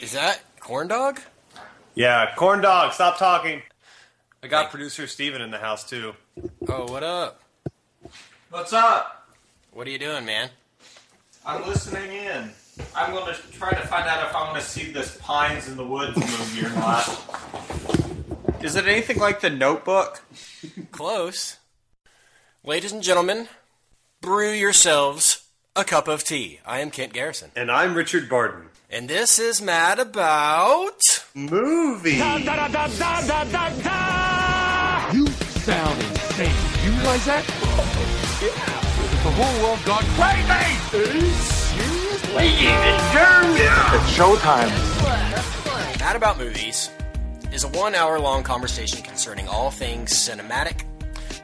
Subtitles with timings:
[0.00, 1.20] Is that corn dog?
[1.94, 3.62] Yeah, corn dog, stop talking.
[4.42, 6.14] I got producer Steven in the house too.
[6.68, 7.42] Oh, what up?
[8.50, 9.28] What's up?
[9.72, 10.50] What are you doing, man?
[11.46, 12.50] I'm listening in.
[12.96, 15.76] I'm going to try to find out if I'm going to see this Pines in
[15.76, 17.06] the Woods movie or not.
[18.62, 20.22] Is it anything like The Notebook?
[20.90, 21.58] Close.
[22.64, 23.48] Ladies and gentlemen,
[24.20, 25.41] brew yourselves
[25.74, 26.60] a cup of tea.
[26.66, 27.50] I am Kent Garrison.
[27.56, 28.68] And I'm Richard Barton.
[28.90, 31.24] And this is Mad About.
[31.34, 32.10] Movie.
[32.10, 32.20] You
[35.62, 36.54] sound insane.
[36.84, 37.44] You realize that?
[38.42, 38.50] Yeah.
[39.22, 40.46] The whole world gone crazy.
[43.94, 44.70] It's showtime.
[46.00, 46.90] Mad About Movies
[47.50, 50.84] is a one hour long conversation concerning all things cinematic.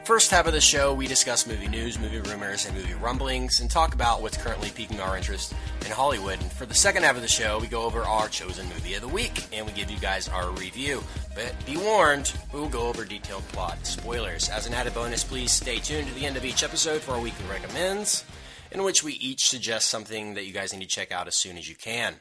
[0.09, 3.69] First half of the show, we discuss movie news, movie rumors, and movie rumblings, and
[3.69, 5.53] talk about what's currently piquing our interest
[5.85, 6.41] in Hollywood.
[6.41, 9.01] And for the second half of the show, we go over our chosen movie of
[9.01, 11.03] the week, and we give you guys our review.
[11.35, 14.49] But be warned, we will go over detailed plot spoilers.
[14.49, 17.21] As an added bonus, please stay tuned to the end of each episode for our
[17.21, 18.25] weekly recommends,
[18.71, 21.55] in which we each suggest something that you guys need to check out as soon
[21.55, 22.15] as you can.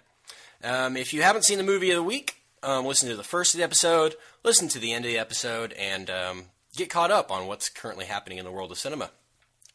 [0.63, 3.55] Um, if you haven't seen the movie of the week, um, listen to the first
[3.55, 6.45] of the episode, listen to the end of the episode, and um,
[6.79, 9.11] get caught up on what's currently happening in the world of cinema.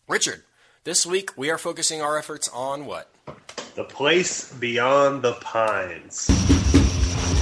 [0.07, 0.43] Richard,
[0.85, 3.13] this week we are focusing our efforts on what?
[3.75, 6.27] The place beyond the pines.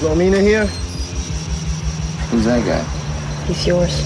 [0.02, 0.66] Romina here?
[2.32, 2.84] Who's that guy?
[3.46, 4.02] He's yours.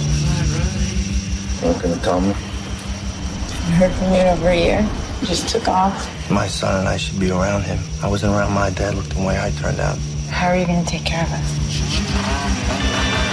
[1.64, 2.31] What gonna tell me?
[2.31, 4.90] I heard from you in over a year.
[5.22, 6.30] You just took off.
[6.30, 7.80] My son and I should be around him.
[8.03, 8.95] I wasn't around my dad.
[8.95, 9.97] Look the way I turned out.
[10.30, 13.25] How are you going to take care of us?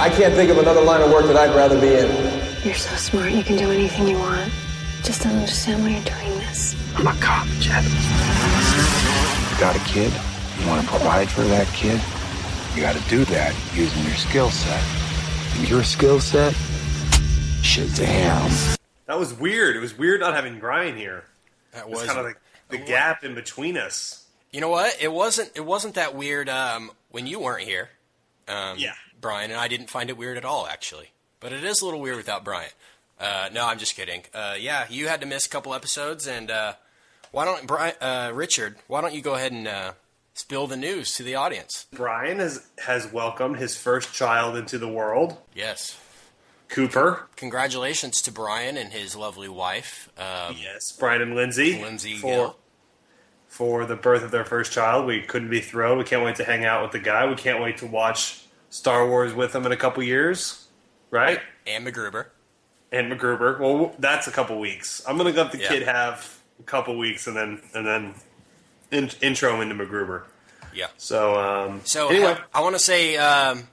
[0.00, 2.10] I can't think of another line of work that I'd rather be in.
[2.64, 3.32] You're so smart.
[3.32, 4.50] You can do anything you want.
[5.02, 6.74] Just don't understand why you're doing this.
[6.96, 7.82] I'm a cop, Jet.
[7.84, 10.12] You got a kid?
[10.60, 12.00] You want to provide for that kid?
[12.74, 14.82] You got to do that using your skill set.
[15.56, 16.54] And your skill set?
[17.62, 18.76] Shazam.
[19.06, 19.76] That was weird.
[19.76, 21.24] It was weird not having Brian here.
[21.72, 24.26] That It was was kind of like the gap in between us.
[24.52, 24.96] You know what?
[25.00, 25.50] It wasn't.
[25.54, 27.88] It wasn't that weird um, when you weren't here.
[28.52, 28.92] Um, Yeah.
[29.20, 31.10] Brian and I didn't find it weird at all, actually.
[31.40, 32.70] But it is a little weird without Brian.
[33.18, 34.22] Uh, no, I'm just kidding.
[34.34, 36.74] Uh, yeah, you had to miss a couple episodes, and uh,
[37.30, 38.76] why don't Brian, uh, Richard?
[38.88, 39.92] Why don't you go ahead and uh,
[40.34, 41.86] spill the news to the audience?
[41.92, 45.96] Brian has has welcomed his first child into the world, Yes.
[46.68, 47.28] Cooper.
[47.36, 50.08] Congratulations to Brian and his lovely wife.
[50.18, 51.80] Um, Yes, Brian and Lindsay.
[51.82, 52.56] Lindsay for Gill.
[53.46, 55.06] for the birth of their first child.
[55.06, 55.98] We couldn't be thrilled.
[55.98, 57.26] We can't wait to hang out with the guy.
[57.28, 58.41] We can't wait to watch
[58.72, 60.66] Star Wars with him in a couple years,
[61.10, 61.40] right?
[61.66, 62.26] and MacGruber.
[62.90, 63.58] And MacGruber.
[63.60, 65.02] Well, that's a couple weeks.
[65.06, 65.68] I'm gonna let the Yeah.
[65.68, 68.14] kid have a couple weeks and then and then
[68.90, 70.22] in, intro him into MacGruber.
[70.74, 70.86] Yeah.
[70.96, 73.68] So um, So anyway, he- I want to say um,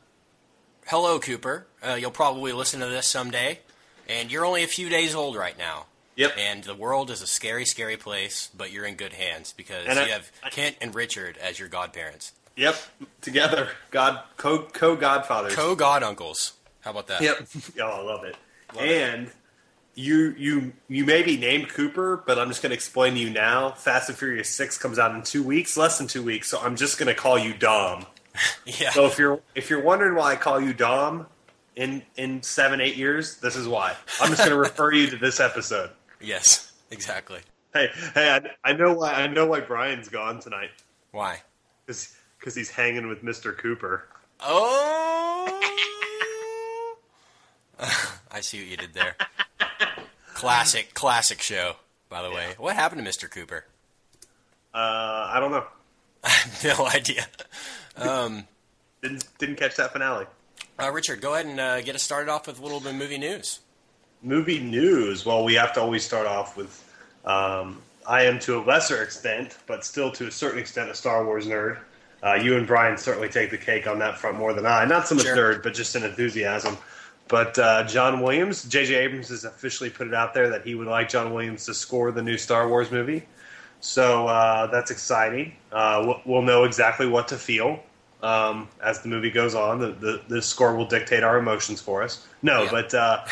[0.88, 1.66] hello, Cooper.
[1.82, 3.60] Uh, you'll probably listen to this someday,
[4.08, 5.86] and you're only a few days old right now.
[6.18, 6.34] Yep.
[6.38, 9.96] And the world is a scary, scary place, but you're in good hands because And
[9.96, 12.76] you I- have Kent and Richard as your godparents, yep,
[13.22, 15.56] together, God co co Godfathers.
[15.56, 16.54] co god uncles.
[16.82, 17.22] How about that?
[17.22, 17.48] Yep.
[17.82, 18.36] Oh, I love it.
[18.76, 18.92] Love it.
[18.92, 19.32] and
[19.96, 23.30] you you you may be named Cooper, but I'm just going to explain to you
[23.30, 23.72] now.
[23.72, 26.50] Fast and Furious Six comes out in two weeks, less than two weeks.
[26.50, 28.06] So I'm just going to call you Dom.
[28.66, 28.92] Yeah.
[28.92, 31.26] So if you're if you're wondering why I call you Dom
[31.76, 33.96] in in seven eight years, this is why.
[34.22, 35.90] I'm just going to refer you to this episode.
[36.22, 36.72] yes.
[36.92, 37.42] Exactly.
[37.74, 40.70] Hey hey, I, I know why I know why Brian's gone tonight
[41.12, 41.42] Why?
[41.86, 42.16] because
[42.56, 43.56] he's hanging with Mr.
[43.58, 44.08] Cooper.
[44.42, 45.46] Oh.
[48.32, 49.16] I see what you did there.
[50.34, 51.76] classic, classic show.
[52.10, 53.30] By the way, what happened to Mr.
[53.30, 53.66] Cooper?
[54.74, 55.66] Uh, I don't know.
[56.64, 57.26] no idea.
[57.98, 58.46] Um,
[59.02, 60.26] Didn't didn't catch that finale.
[60.82, 62.96] Uh, Richard, go ahead and uh, get us started off with a little bit of
[62.96, 63.60] movie news.
[64.22, 65.26] movie news.
[65.26, 66.84] Well, we have to always start off with.
[67.26, 71.26] Um, I am to a lesser extent, but still to a certain extent, a Star
[71.26, 71.78] Wars nerd.
[72.24, 74.86] Uh, you and Brian certainly take the cake on that front more than I.
[74.86, 75.36] Not so much Sure.
[75.56, 76.78] nerd, but just an enthusiasm.
[77.30, 78.96] But uh, John Williams, J.J.
[78.96, 82.12] Abrams has officially put it out there that he would like John Williams to score
[82.12, 83.24] the new Star Wars movie.
[83.82, 85.54] So uh, that's exciting.
[85.72, 87.82] Uh, we'll, we'll know exactly what to feel
[88.24, 89.80] um, as the movie goes on.
[89.80, 92.28] The, the the score will dictate our emotions for us.
[92.42, 92.72] No, Yeah.
[92.72, 93.24] but uh,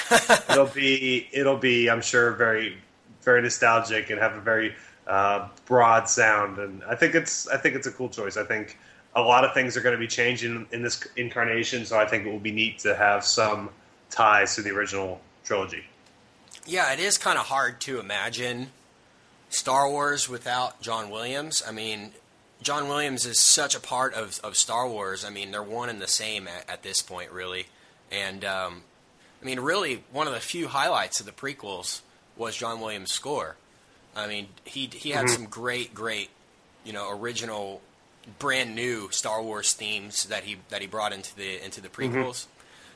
[0.52, 2.78] it'll be it'll be I'm sure very
[3.24, 4.74] very nostalgic and have a very
[5.08, 6.60] uh, broad sound.
[6.60, 8.38] And I think it's I think it's a cool choice.
[8.38, 8.78] I think
[9.16, 12.26] a lot of things are going to be changing in this incarnation, so I think
[12.26, 13.70] it will be neat to have some
[14.10, 15.84] ties to the original trilogy.
[16.66, 18.68] Yeah, it is kind of hard to imagine
[19.50, 21.64] Star Wars without John Williams.
[21.66, 22.12] I mean,
[22.62, 25.24] John Williams is such a part of, of Star Wars.
[25.24, 27.68] I mean, they're one and the same at, at this point, really.
[28.12, 28.84] And um,
[29.42, 32.02] I mean, really, one of the few highlights of the prequels
[32.36, 33.56] was John Williams' score.
[34.18, 35.30] I mean, he he had Mhm.
[35.34, 36.30] some great, great,
[36.84, 37.82] you know, original,
[38.40, 42.46] brand new Star Wars themes that he that he brought into the into the prequels.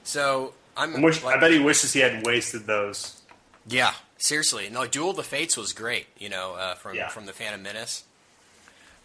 [0.03, 3.21] So I'm I, wish, like- I bet he wishes he hadn't wasted those.
[3.67, 4.69] yeah, seriously.
[4.69, 7.09] No, Duel of the Fates was great, you know, uh, from Yeah.
[7.09, 8.03] from the Phantom Menace.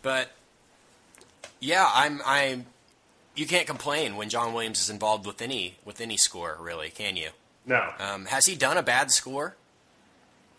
[0.02, 0.30] But
[1.60, 2.66] yeah, I'm I'm
[3.34, 7.16] you can't complain when John Williams is involved with any with any score, really, can
[7.16, 7.30] you?
[7.66, 7.92] No.
[7.98, 9.56] Um, has he done a bad score?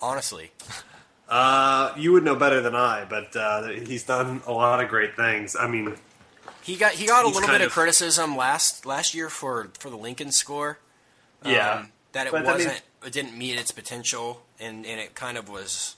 [0.01, 0.51] Honestly,
[1.29, 5.15] Uh, you would know better than I, but uh, he's done a lot of great
[5.15, 5.55] things.
[5.59, 5.95] I mean,
[6.63, 9.89] he got he got a little bit of of- criticism last last year for for
[9.89, 10.79] the Lincoln score.
[11.43, 11.85] um, Yeah.
[12.13, 15.37] that it But, I mean- wasn't it didn't meet its potential, and and it kind
[15.37, 15.95] of was,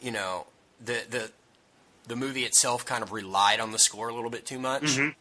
[0.00, 0.46] you know,
[0.80, 1.32] the the
[2.06, 5.14] the movie itself kind of relied on the score a little bit too much Mhm.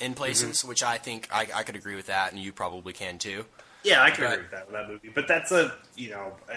[0.00, 3.18] in places, which I think I, I could agree with that, and you probably can
[3.18, 3.46] too.
[3.86, 5.10] Yeah, I can But- agree with that with that movie.
[5.14, 6.54] But that's a you know a,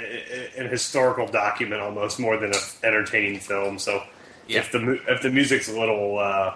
[0.58, 3.80] a, an historical document almost more than an entertaining film.
[3.80, 4.04] So
[4.48, 4.60] Yeah.
[4.60, 6.56] if the if the music's a little uh,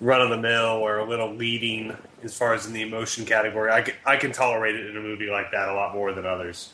[0.00, 3.70] run of the mill or a little leading as far as in the emotion category,
[3.70, 6.26] I can, I can tolerate it in a movie like that a lot more than
[6.26, 6.72] others.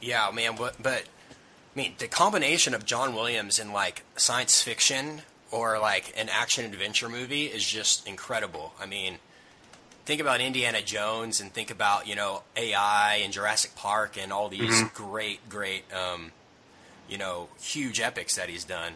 [0.00, 5.22] Yeah, man, but but I mean, the combination of John Williams in like science fiction
[5.50, 8.72] or like an action adventure movie is just incredible.
[8.80, 9.18] I mean,
[10.06, 14.48] think about Indiana Jones and think about you know AI and Jurassic Park and all
[14.48, 14.94] these Mhm.
[14.94, 16.32] great, great, um,
[17.08, 18.94] you know, huge epics that he's done.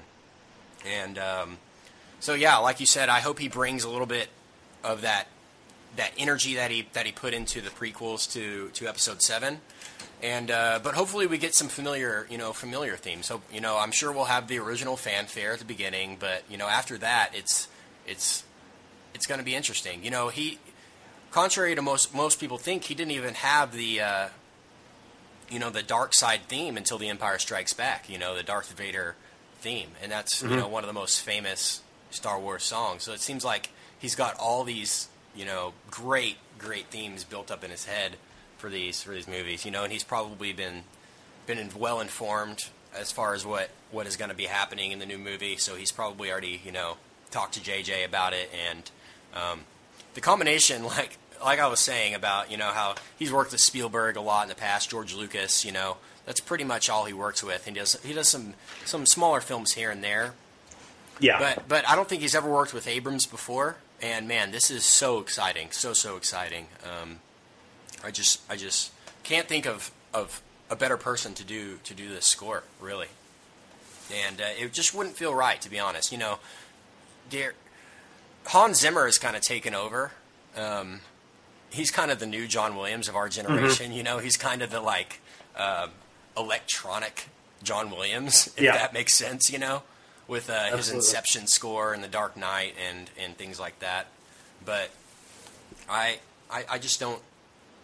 [0.87, 1.59] And um,
[2.21, 4.29] so yeah, like you said, I hope he brings a little bit
[4.83, 5.27] of that
[5.97, 9.61] that energy that he that he put into the prequels to to Episode Seven
[10.23, 13.77] and uh, but hopefully we get some familiar you know familiar themes so you know
[13.79, 17.31] i'm sure we'll have the original fanfare at the beginning but you know after that
[17.35, 17.69] it's
[18.07, 18.45] it's
[19.15, 20.59] it's going to be interesting you know he
[21.31, 24.29] contrary to most most people think he didn't even have the uh,
[25.51, 28.73] you know the dark side theme until the empire strikes back you know the darth
[28.73, 29.15] vader
[29.61, 29.91] theme.
[30.03, 30.57] And that's you Mhm.
[30.57, 31.81] know one of the most famous
[32.11, 33.03] star wars songs.
[33.05, 37.63] So it seems like he's got all these you know great great themes built up
[37.65, 38.17] in his head
[38.59, 40.85] for these for these movies you know and he's probably been
[41.47, 42.59] been well informed
[42.95, 45.57] as far as what what is going to be happening in the new movie.
[45.57, 46.97] So he's probably already you know
[47.31, 48.91] talked to JJ about it and
[49.35, 49.61] um,
[50.15, 54.17] the combination like like I was saying about you know how he's worked with Spielberg
[54.17, 55.97] a lot in the past George Lucas you know
[56.27, 57.65] that's pretty much all he works with.
[57.65, 58.55] He does he does some
[58.85, 60.35] some smaller films here and there.
[61.19, 61.39] Yeah.
[61.39, 63.77] but but I don't think he's ever worked with Abrams before.
[64.01, 65.69] And man this is so exciting.
[65.71, 66.67] So so exciting.
[66.85, 67.19] Um,
[68.05, 68.93] I just I just
[69.23, 70.41] can't think of of
[70.71, 73.09] a better person to do to do this score really.
[74.27, 76.13] And uh, it just wouldn't feel right to be honest.
[76.13, 76.39] You know
[77.29, 77.55] dear
[78.51, 80.13] Hans Zimmer has kind of taken over
[80.57, 81.01] um,
[81.71, 84.71] he's kind of the new John Williams of our generation you know he's kind of
[84.71, 85.21] the like
[85.57, 85.89] uh,
[86.37, 87.29] electronic
[87.63, 88.73] John Williams if Yeah.
[88.77, 89.83] that makes sense you know
[90.29, 94.07] with uh, his Inception score and The Dark Knight and and things like that
[94.65, 94.91] but
[95.89, 96.19] I,
[96.51, 97.23] I I just don't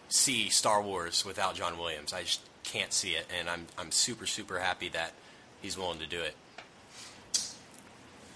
[0.09, 2.13] see Star Wars without John Williams.
[2.13, 5.11] I just can't see it, and I'm I'm super super happy that
[5.61, 6.35] he's willing to do it.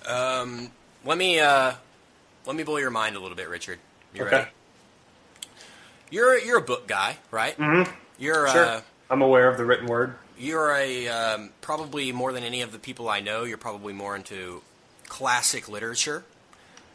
[0.10, 0.72] Um,
[1.06, 1.74] let me uh,
[2.46, 3.80] let me blow your mind a little bit, Richard.
[4.14, 4.36] You Okay.
[4.38, 4.50] ready?
[6.10, 7.58] You're you're a book guy, right?
[7.58, 7.92] Mm-hmm.
[8.18, 8.66] You're Sure.
[8.66, 10.16] uh, I'm aware of the written word.
[10.38, 13.44] you're a um, probably more than any of the people I know.
[13.44, 14.62] You're probably more into
[15.08, 16.24] classic literature.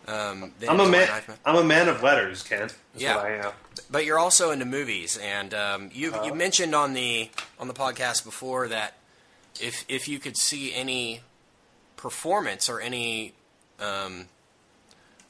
[0.08, 1.08] Um, I'm a man.
[1.44, 2.74] I'm a man of letters, Kent.
[2.92, 3.16] That's Yeah.
[3.16, 3.52] what I am.
[3.90, 8.24] But you're also into movies, and um, you you mentioned on the on the podcast
[8.24, 8.94] before that
[9.60, 11.22] if if you could see any
[11.96, 13.32] performance or any
[13.80, 14.26] um,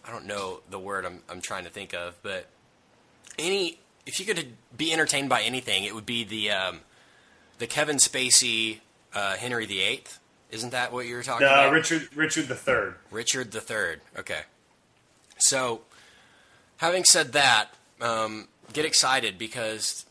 [0.06, 2.46] I don't know the word I'm I'm trying to think of, but
[3.38, 6.80] any if you could be entertained by anything, it would be the um,
[7.58, 8.78] the Kevin Spacey
[9.14, 10.04] uh, Henry VIII.
[10.50, 11.72] Isn't that what you were talking Uh, about?
[11.72, 12.94] Richard Richard the Third.
[13.10, 14.00] Richard the Third.
[14.16, 14.42] Okay.
[15.38, 15.82] So,
[16.78, 17.66] having said that,
[18.00, 20.06] um, get excited because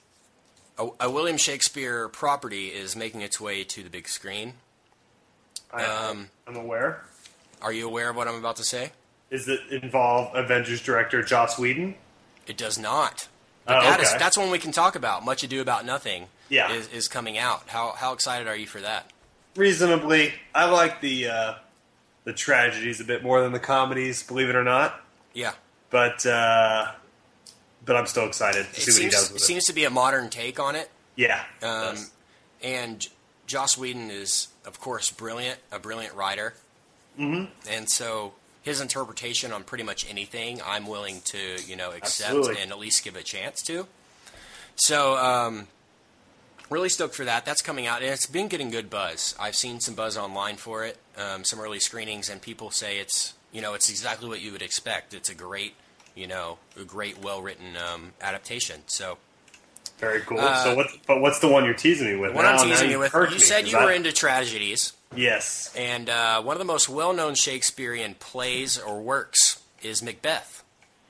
[0.78, 4.54] a, a William Shakespeare property is making its way to the big screen.
[5.74, 7.06] I, Um, I'm aware.
[7.62, 8.92] Are you aware of what I'm about to say?
[9.36, 11.96] Is it involve Avengers director Joss Whedon?
[12.48, 13.27] It does not.
[13.65, 14.18] But Oh, that is- okay.
[14.20, 15.25] that's one we can talk about.
[15.25, 16.72] Much Ado About Nothing Yeah.
[16.72, 17.63] is, is coming out.
[17.68, 19.12] How how excited are you for that?
[19.56, 21.54] Reasonably, I like the uh,
[22.24, 24.22] the tragedies a bit more than the comedies.
[24.24, 25.01] Believe it or not,
[25.34, 25.54] Yeah.
[25.89, 26.92] but uh,
[27.84, 29.48] but I'm still excited to It see what he seems, does with it it.
[29.48, 30.89] seems to be a modern take on it.
[31.15, 31.44] Yeah.
[31.62, 32.12] Um, Yes.
[32.63, 33.08] and
[33.48, 36.54] Joss Whedon is, of course, brilliant, a brilliant writer.
[37.20, 37.46] Mm-hmm.
[37.70, 38.34] And so
[38.66, 42.64] his interpretation on pretty much anything, I'm willing to, you know, accept Absolutely.
[42.64, 43.86] and at least give a chance to.
[44.76, 45.68] So, um,
[46.72, 47.46] really stoked for that.
[47.46, 49.36] That's coming out, and it's been getting good buzz.
[49.40, 53.36] I've seen some buzz online for it, um, some early screenings, and people say it's,
[53.52, 55.14] you know, it's exactly what you would expect.
[55.14, 55.76] It's a great,
[56.16, 58.82] you know, a great, well written um, adaptation.
[58.88, 59.20] So,
[60.00, 60.40] Very cool.
[60.40, 60.88] Uh, so what?
[61.08, 62.34] But what's the one you're teasing me with?
[62.34, 62.46] what?
[62.46, 64.94] I'm teasing you with, you me, said you were I- into tragedies.
[65.16, 65.74] Yes.
[65.78, 70.62] And uh, one of the most well-known Shakespearean plays or works is Macbeth.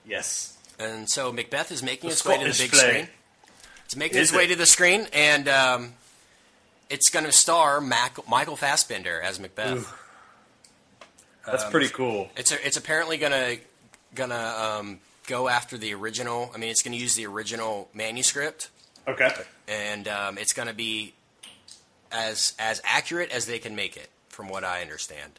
[0.06, 0.56] Yes.
[0.78, 2.80] And so Macbeth is making its way to the big play.
[2.90, 3.08] screen.
[3.86, 5.94] It's making its way to the screen, and um,
[6.90, 9.92] it's going to star Mac- Michael Fassbender as Macbeth.
[11.48, 12.30] That's Um, pretty cool.
[12.36, 13.58] It's a, it's apparently gonna
[14.14, 14.36] gonna
[14.80, 16.52] um, go after the original.
[16.54, 18.70] I mean, it's gonna use the original manuscript,
[19.08, 19.32] Okay.
[19.68, 21.14] and um, it's gonna be
[22.12, 25.34] as as accurate as they can make it, from what I understand.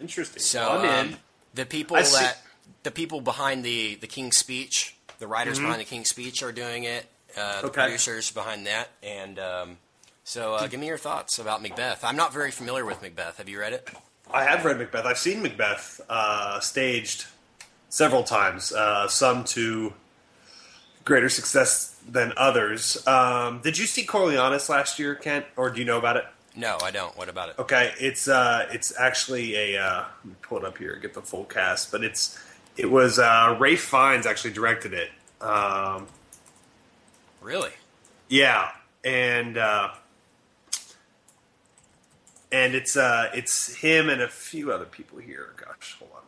[0.00, 0.40] Interesting.
[0.42, 1.16] So um,
[1.54, 2.38] the people I see- that
[2.82, 6.84] the people behind the the King's Speech, the writers behind the King's Speech are doing
[6.84, 7.06] it.
[7.36, 7.82] Uh, the Okay.
[7.84, 9.78] producers behind that, and um,
[10.24, 12.04] so uh, give me your thoughts about Macbeth.
[12.04, 13.38] I'm not very familiar with Macbeth.
[13.38, 13.88] Have you read it?
[14.30, 15.06] I have read Macbeth.
[15.06, 17.24] I've seen Macbeth uh, staged
[17.88, 19.94] several times, uh, some to
[21.04, 23.04] greater success than others.
[23.06, 26.24] Um, did you see Coriolanus last year, Kent, or do you know about it?
[26.54, 27.16] No, I don't.
[27.16, 27.58] What about it?
[27.58, 31.22] Okay, it's uh, it's actually a uh, let me pull it up here, get the
[31.22, 32.38] full cast, but it's
[32.76, 35.10] it was uh, Ralph Fiennes actually directed it.
[35.40, 36.06] Um,
[37.40, 37.70] Really?
[38.28, 38.70] yeah,
[39.02, 39.92] and uh,
[42.52, 45.54] and it's uh, it's him and a few other people here.
[45.56, 46.22] Gosh, hold on.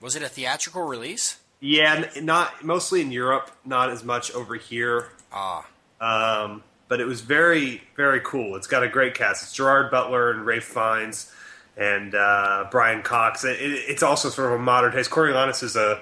[0.00, 1.39] Was it a theatrical release?
[1.60, 5.08] Yeah, not mostly in Europe, not as much over here.
[5.32, 5.66] Ah,
[6.00, 8.56] Um, but it was very, very cool.
[8.56, 9.42] It's got a great cast.
[9.42, 11.30] It's Gerard Butler and Ralph Fiennes
[11.76, 13.44] and uh, Brian Cox.
[13.44, 15.10] It, it, it's also sort of a modern taste.
[15.10, 16.00] Coriolanus is a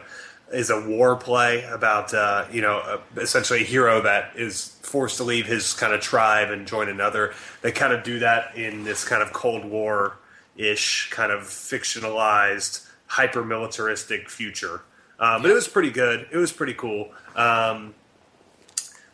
[0.50, 5.18] is a war play about uh, you know uh essentially a hero that is forced
[5.18, 7.34] to leave his kind of tribe and join another.
[7.60, 10.16] They kind of do that in this kind of Cold War
[10.56, 14.82] ish kind of fictionalized hyper militaristic future.
[15.20, 16.28] Um, but it was pretty good.
[16.30, 17.10] It was pretty cool.
[17.34, 17.94] Um,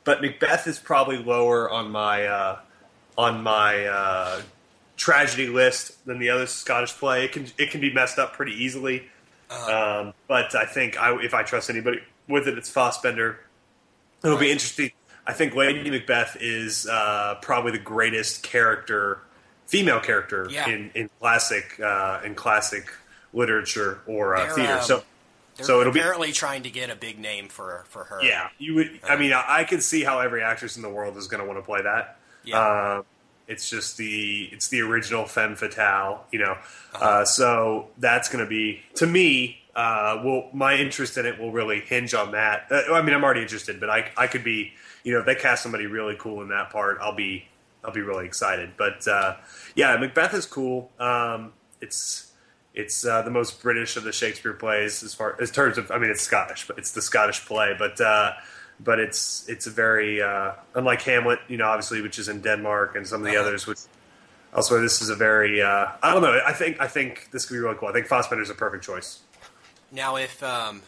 [0.04, 2.58] but Macbeth is probably lower on my uh,
[3.16, 4.42] on my uh,
[4.96, 7.24] tragedy list than the other Scottish play.
[7.24, 9.04] It can it can be messed up pretty easily.
[9.50, 13.40] Um, but I think I, if I trust anybody with it, it's Fassbender.
[14.24, 14.90] It'll be interesting.
[15.26, 19.20] I think Lady Macbeth is uh, probably the greatest character,
[19.66, 20.68] female character Yeah.
[20.68, 22.90] in, in classic uh, in classic
[23.32, 24.72] literature or uh, theater.
[24.74, 25.02] um, so
[25.56, 28.22] they're so it'll be apparently trying to get a big name for for her.
[28.22, 29.00] yeah, you would.
[29.08, 31.46] I mean, I, I can see how every actress in the world is going to
[31.46, 32.18] want to play that.
[32.42, 32.58] Yeah.
[32.58, 33.02] Uh,
[33.46, 36.52] it's just the it's the original femme fatale, you know.
[36.52, 37.04] Uh-huh.
[37.04, 39.60] uh so that's going to be to me.
[39.74, 42.66] Uh, well, my interest in it will really hinge on that.
[42.70, 45.34] Uh, I mean, I'm already interested, but I I could be, you know, if they
[45.34, 47.46] cast somebody really cool in that part, I'll be
[47.84, 48.72] I'll be really excited.
[48.76, 49.36] But uh,
[49.74, 50.90] yeah, Macbeth is cool.
[50.98, 52.32] Um, it's
[52.74, 55.90] it's uh, the most British of the Shakespeare plays as far as terms of.
[55.90, 57.74] I mean, it's Scottish, but it's the Scottish play.
[57.78, 58.32] But uh,
[58.80, 62.96] but it's it's a very uh, unlike Hamlet, you know, obviously, which is in Denmark,
[62.96, 63.46] and some of the Uh-huh.
[63.48, 63.66] others.
[63.66, 63.78] Which
[64.54, 65.62] elsewhere, this is a very.
[65.62, 66.40] Uh, I don't know.
[66.44, 67.88] I think I think this could be really cool.
[67.88, 69.20] I think Fassbender's a perfect choice.
[69.92, 70.82] Now, if um,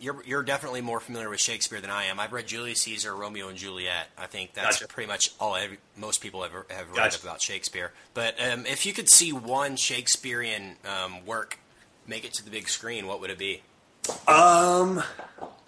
[0.00, 3.48] you're you're definitely more familiar with Shakespeare than I am, I've read Julius Caesar, Romeo
[3.48, 4.08] and Juliet.
[4.16, 4.92] I think that's Gotcha.
[4.92, 7.22] pretty much all every, most people have have read Gotcha.
[7.22, 7.92] about Shakespeare.
[8.14, 11.58] But um, if you could see one Shakespearean um, work
[12.06, 13.62] make it to the big screen, what would it be?
[14.26, 15.02] Um,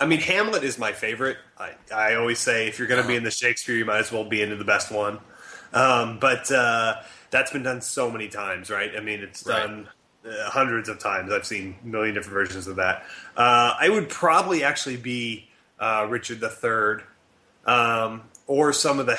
[0.01, 1.37] I mean, Hamlet is my favorite.
[1.59, 4.11] I, I always say if you're going to be in the Shakespeare, you might as
[4.11, 5.19] well be into the best one.
[5.75, 8.93] Um, but uh, that's been done so many times, right?
[8.97, 9.67] I mean, it's Right.
[9.67, 9.89] done
[10.25, 11.33] hundreds of times.
[11.33, 13.05] I've seen a million different versions of that.
[13.37, 15.49] Uh, I would probably actually be
[15.79, 17.05] uh, Richard III,
[17.65, 19.19] um, or some of the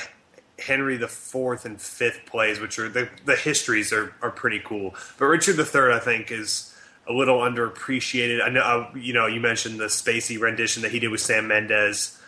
[0.58, 4.94] Henry the Fourth and Fifth plays, which are the, the histories are, are pretty cool.
[5.18, 6.74] But Richard III, I think, is
[7.08, 8.42] a little underappreciated.
[8.42, 11.48] I know, uh, you know, you mentioned the Spacey rendition that he did with Sam
[11.48, 12.18] Mendes.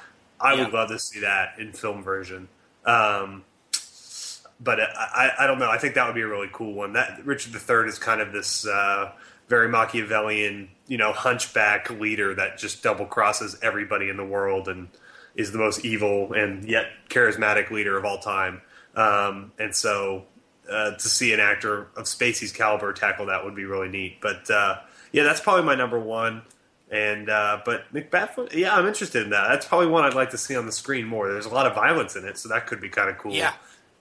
[0.40, 2.49] I would love to see that in film version.
[2.85, 3.45] Um,
[4.64, 5.71] but I, I, I don't know.
[5.71, 6.94] I think that would be a really cool one.
[6.94, 9.12] That Richard III is kind of this uh,
[9.49, 14.88] very Machiavellian, you know, hunchback leader that just double crosses everybody in the world and
[15.37, 18.62] is the most evil and yet charismatic leader of all time.
[18.97, 20.25] Um, and so
[20.71, 24.21] uh, to see an actor of Spacey's caliber tackle that would be really neat.
[24.21, 24.78] But uh,
[25.12, 26.42] yeah, that's probably my number one.
[26.90, 29.49] And uh, but Macbeth, yeah, I'm interested in that.
[29.49, 31.33] That's probably one I'd like to see on the screen more.
[31.33, 33.33] There's a lot of violence in it, so that could be kind of cool.
[33.33, 33.54] Yeah.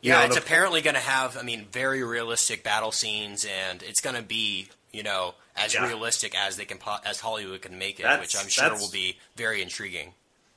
[0.10, 4.02] Yeah, know, it's apparently going to have, I mean, very realistic battle scenes, and it's
[4.02, 5.88] going to be, you know, as Yeah.
[5.88, 8.92] realistic as they can, po- as Hollywood can make it, That's- which I'm sure will
[8.92, 10.14] be very intriguing.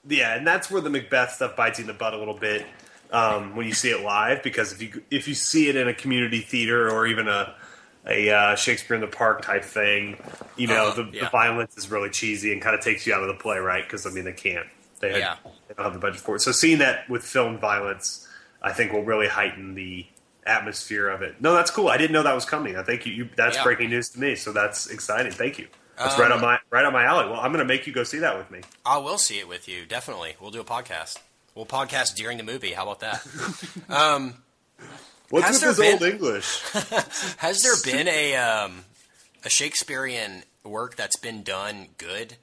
[0.08, 2.66] Yeah, and that's where the Macbeth stuff bites you in the butt a little bit
[3.12, 5.94] um, when you see it live, because if you if you see it in a
[5.94, 7.54] community theater or even a
[8.08, 10.16] a uh, Shakespeare in the Park type thing,
[10.56, 11.24] you know Uh-huh, the, yeah.
[11.24, 13.82] the violence is really cheesy and kind of takes you out of the play, right?
[13.84, 14.66] Because I mean they can't,
[15.00, 15.36] they, had- Yeah.
[15.68, 16.40] they don't have the budget for it.
[16.40, 18.25] So seeing that with film violence,
[18.62, 20.06] I think will really heighten the
[20.46, 21.40] atmosphere of it.
[21.40, 21.88] No, that's cool.
[21.88, 22.76] I didn't know that was coming.
[22.76, 23.64] I think you, you that's Yeah.
[23.64, 24.36] breaking news to me.
[24.36, 25.32] So that's exciting.
[25.32, 25.68] Thank you.
[25.98, 27.26] That's Um, right on my right on my alley.
[27.28, 28.60] Well, I'm going to make you go see that with me.
[28.84, 30.36] I will see it with you, definitely.
[30.40, 31.16] We'll do a podcast.
[31.54, 32.72] We'll podcast during the movie.
[32.72, 33.26] How about that?
[33.88, 34.34] um,
[35.30, 36.60] What's with this been- old English?
[37.38, 38.84] has there been a um,
[39.44, 42.36] a Shakespearean work that's been done good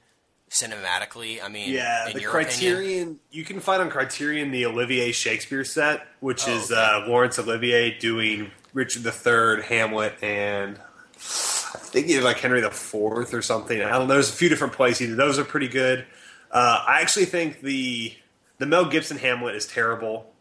[0.54, 1.42] cinematically?
[1.42, 2.78] I mean, Yeah, in the your Criterion.
[2.78, 3.20] opinion?
[3.30, 6.80] You can find on Criterion the Olivier Shakespeare set, which Oh, is okay.
[6.80, 10.78] uh, Laurence Olivier doing Richard III, Hamlet, and
[11.16, 13.80] I think he did like Henry IV or something.
[13.82, 14.14] I don't know.
[14.14, 15.16] There's a few different plays he did.
[15.16, 16.06] Those are pretty good.
[16.50, 18.14] Uh, I actually think the
[18.58, 20.32] the Mel Gibson Hamlet is terrible,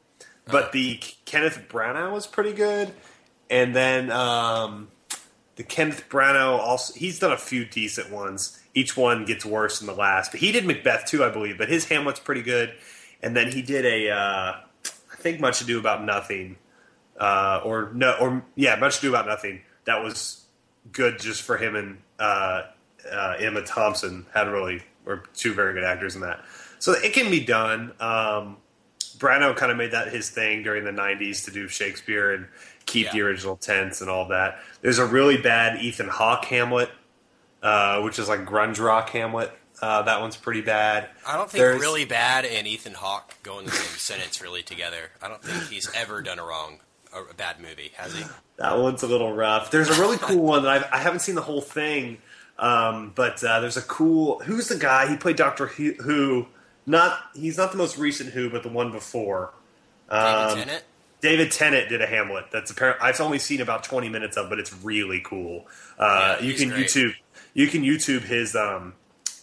[0.45, 2.93] but the Kenneth Branagh was pretty good.
[3.49, 4.89] And then um,
[5.55, 8.59] the Kenneth Branagh also he's done a few decent ones.
[8.75, 11.57] Each one gets worse than the last, but he did Macbeth too, I believe.
[11.57, 12.73] But his Hamlet's pretty good.
[13.21, 16.57] And then he did a uh, I think Much Ado About Nothing,
[17.19, 19.61] uh, or no, or yeah, Much Ado About Nothing.
[19.85, 20.45] That was
[20.91, 22.63] good just for him and uh,
[23.09, 26.43] uh, Emma Thompson had really were two very good actors in that.
[26.79, 27.93] So it can be done.
[27.99, 28.57] Um,
[29.17, 32.47] Branagh kind of made that his thing during the '90s to do Shakespeare and
[32.85, 34.59] keep the original tense and all that.
[34.81, 36.89] There's a really bad Ethan Hawke Hamlet,
[37.63, 39.51] uh, which is like grunge rock Hamlet.
[39.81, 41.09] Uh, that one's pretty bad.
[41.27, 44.61] I don't think There's- really bad and Ethan Hawke go in the same sentence really
[44.61, 45.09] together.
[45.21, 46.79] I don't think he's ever done a wrong
[47.13, 48.23] a, a bad movie, has he?
[48.57, 49.71] That one's a little rough.
[49.71, 52.19] There's a really cool one that I've, I haven't seen the whole thing,
[52.59, 54.39] um, but uh, there's a cool.
[54.39, 55.09] Who's the guy?
[55.09, 56.47] He played Doctor Who.
[56.85, 59.53] Not he's not the most recent Who, but the one before.
[60.09, 60.83] David Um, Tennant.
[61.21, 62.45] David Tennant did a Hamlet.
[62.51, 62.97] That's apparent.
[63.01, 65.65] I've only seen about 20 minutes of, but it's really cool.
[65.97, 66.87] Uh, Yeah, you can great.
[66.87, 67.13] YouTube.
[67.53, 68.93] You can YouTube his um,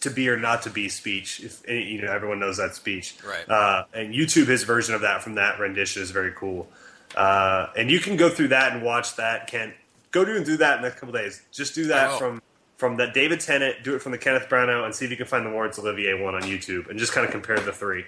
[0.00, 1.40] "To Be or Not to Be" speech.
[1.40, 3.48] If you know, everyone knows that speech, Right.
[3.48, 6.68] Uh, and YouTube his version of that from that rendition is very cool.
[7.14, 9.46] Uh, and you can go through that and watch that.
[9.48, 9.74] Kent,
[10.12, 11.42] go do and do that in the next couple days.
[11.52, 12.42] Just do that I from
[12.76, 13.82] from that David Tennant.
[13.84, 16.20] Do it from the Kenneth Branagh, and see if you can find the Laurence Olivier
[16.22, 18.04] one on YouTube, and just kind of compare the three.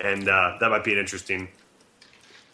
[0.00, 1.48] And uh, that might be an interesting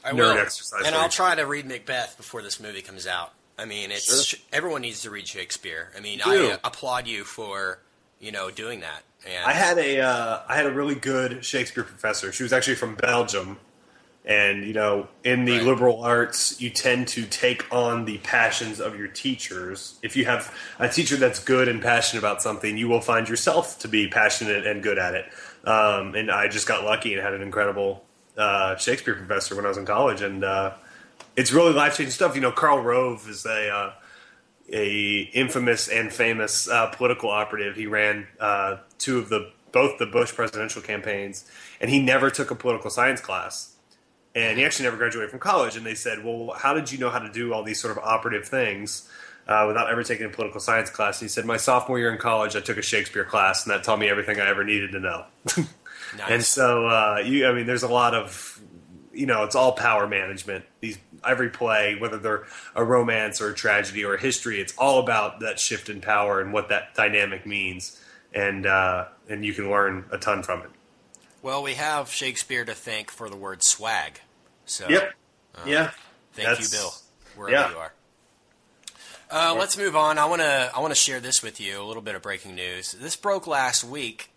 [0.05, 0.39] I nerd will.
[0.39, 1.11] exercise and I'll you.
[1.11, 3.33] try to read Macbeth before this movie comes out.
[3.59, 4.39] I mean, it's Sure.
[4.53, 5.91] everyone needs to read Shakespeare.
[5.97, 7.79] I mean, I uh, applaud you for
[8.21, 9.03] you know doing that.
[9.27, 12.33] And I had a uh, I had a really good Shakespeare professor.
[12.33, 13.59] She was actually from Belgium,
[14.25, 15.63] and you know, in the Right.
[15.63, 19.95] liberal arts, you tend to take on the passions of your teachers.
[20.03, 23.79] If you have a teacher that's good and passionate about something, you will find yourself
[23.81, 25.27] to be passionate and good at it.
[25.65, 28.05] Um, and I just got lucky and had an incredible
[28.37, 30.75] uh, Shakespeare professor when I was in college, and uh,
[31.37, 32.35] it's really life changing stuff.
[32.35, 33.93] You know, Karl Rove is a uh,
[34.73, 37.77] a infamous and famous uh, political operative.
[37.77, 41.49] He ran uh, two of the both the Bush presidential campaigns,
[41.81, 43.75] and he never took a political science class.
[44.35, 45.77] And he actually never graduated from college.
[45.77, 48.03] And they said, "Well, how did you know how to do all these sort of
[48.03, 49.09] operative things
[49.47, 52.19] uh, without ever taking a political science class?" And he said, "My sophomore year in
[52.19, 55.01] college, I took a Shakespeare class, and that taught me everything I ever needed to
[55.01, 55.25] know."
[55.57, 55.67] nice.
[56.29, 58.61] And so, uh, you, I mean, there's a lot of,
[59.17, 60.65] you know, it's all power management.
[60.81, 65.01] These every play, whether they're a romance or a tragedy or a history, it's all
[65.01, 68.01] about that shift in power and what that dynamic means,
[68.35, 70.71] and uh, and you can learn a ton from it.
[71.43, 74.21] well, we have Shakespeare to thank for the word swag.
[74.65, 75.13] So Yep.
[75.67, 75.91] yeah.
[76.33, 76.93] thank That's- you, Bill,
[77.37, 77.71] wherever yeah.
[77.71, 77.93] you are.
[79.31, 80.19] Uh, let's move on.
[80.19, 81.81] I want to I want to share this with you.
[81.81, 82.93] A little bit of breaking news.
[82.93, 84.31] This broke last week,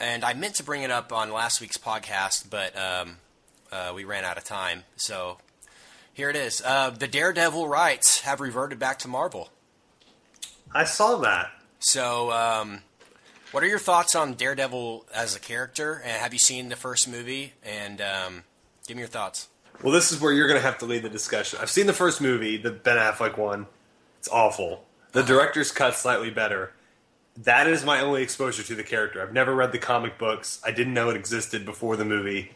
[0.00, 3.18] and I meant to bring it up on last week's podcast, but um,
[3.72, 4.84] uh, we ran out of time.
[4.96, 5.38] So
[6.12, 6.62] here it is.
[6.64, 9.50] Uh, the Daredevil rights have reverted back to Marvel.
[10.74, 11.50] I saw that.
[11.78, 12.80] So, um,
[13.52, 16.02] what are your thoughts on Daredevil as a character?
[16.04, 17.52] And have you seen the first movie?
[17.62, 18.44] And um,
[18.86, 19.48] give me your thoughts.
[19.82, 21.58] Well, this is where you're going to have to lead the discussion.
[21.60, 23.66] I've seen the first movie, the Ben Affleck one.
[24.18, 24.84] It's awful.
[25.12, 26.72] The director's cut slightly better.
[27.36, 29.22] That is my only exposure to the character.
[29.22, 30.60] I've never read the comic books.
[30.64, 32.52] I didn't know it existed before the movie,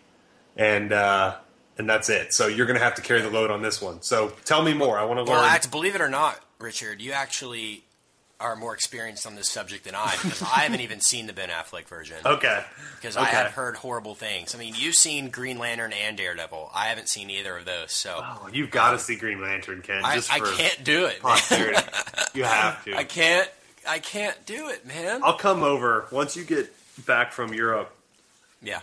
[0.57, 1.37] and uh,
[1.79, 2.33] and that's it.
[2.35, 4.03] So you're going to have to carry the load on this one.
[4.03, 4.99] So tell me more.
[4.99, 5.43] I want to learn.
[5.43, 7.85] Well, believe it or not, Richard, you actually
[8.41, 11.51] are more experienced on this subject than I because I haven't even seen the Ben
[11.51, 12.17] Affleck version.
[12.25, 12.65] Okay.
[12.97, 14.55] Because I have heard horrible things.
[14.55, 16.71] I mean, you've seen Green Lantern and Daredevil.
[16.75, 20.01] I haven't seen either of those, so Oh, you've got to see Green Lantern, Ken.
[20.03, 21.19] I, I can't do it.
[22.35, 22.97] you have to.
[22.97, 23.49] I can't.
[23.89, 25.23] I can't do it, man.
[25.23, 26.73] I'll come over once you get
[27.07, 27.95] back from Europe.
[28.63, 28.81] yeah,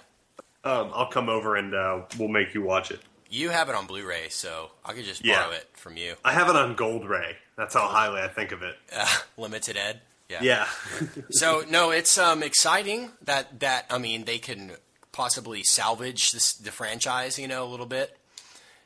[0.63, 2.99] Um, I'll come over and uh, we'll make you watch it.
[3.29, 5.41] you have it on Blu-ray, so I could just Yeah.
[5.43, 6.15] borrow it from you.
[6.25, 7.35] I have it on Gold Ray.
[7.57, 8.75] That's how highly I think of it.
[8.95, 9.05] Uh,
[9.37, 10.01] limited ed.
[10.29, 10.39] Yeah.
[10.41, 10.67] Yeah.
[11.31, 14.71] So no, it's um exciting that that I mean they can
[15.11, 18.17] possibly salvage this, the franchise, you know, a little bit,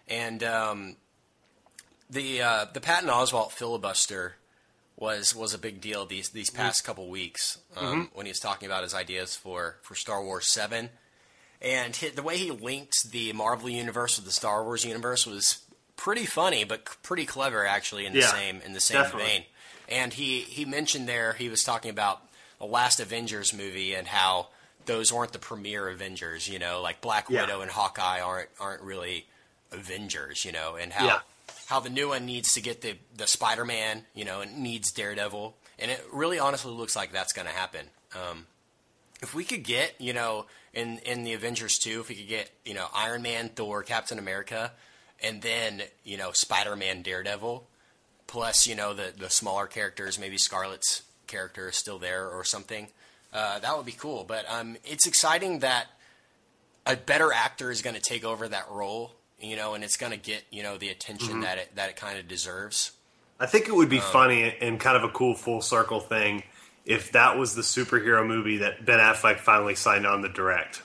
[0.08, 0.96] and um,
[2.10, 4.36] the uh, the Patton Oswalt filibuster
[4.98, 8.68] was was a big deal these these past couple weeks um, when he was talking
[8.68, 10.90] about his ideas for for Star Wars Seven,
[11.62, 15.60] and the way he linked the Marvel universe with the Star Wars universe was
[15.96, 19.30] pretty funny, but pretty clever actually in the Yeah, same in the same definitely.
[19.30, 19.44] vein.
[19.90, 22.22] And he he mentioned there he was talking about
[22.60, 24.48] the last Avengers movie and how
[24.86, 27.42] those weren't the premier Avengers, you know, like Black Yeah.
[27.42, 29.28] Widow and Hawkeye aren't aren't really
[29.72, 31.20] Avengers, you know, and how Yeah.
[31.68, 34.92] how the new one needs to get the the Spider Man, you know, and needs
[34.92, 37.88] Daredevil, and it really honestly looks like that's going to happen.
[38.14, 38.48] Um,
[39.22, 42.50] if we could get, you know, in in the Avengers two, if we could get,
[42.66, 44.72] you know, Iron Man, Thor, Captain America,
[45.22, 47.68] and then you know Spider Man, Daredevil,
[48.28, 52.88] plus you know the the smaller characters, maybe Scarlett's character is still there or something.
[53.34, 54.24] Uh, that would be cool.
[54.26, 55.88] But um, it's exciting that
[56.86, 60.12] a better actor is going to take over that role, you know, and it's going
[60.12, 61.44] to get you know the attention Mhm.
[61.44, 62.92] that it that it kind of deserves.
[63.40, 66.44] I think it would be Um, funny and kind of a cool full circle thing
[66.86, 70.82] if that was the superhero movie that Ben Affleck finally signed on to direct.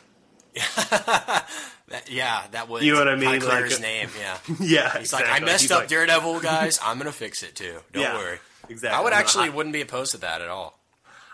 [0.55, 1.47] That,
[2.09, 3.41] yeah, that would You know what I mean?
[3.43, 4.09] Like his name.
[4.19, 6.79] Yeah, Yeah, He's like, I messed He's up like- Daredevil, guys.
[6.83, 7.79] I'm gonna fix it too.
[7.93, 8.39] Don't Yeah, worry.
[8.69, 8.99] exactly.
[8.99, 10.79] I would actually I- wouldn't be opposed to that at all.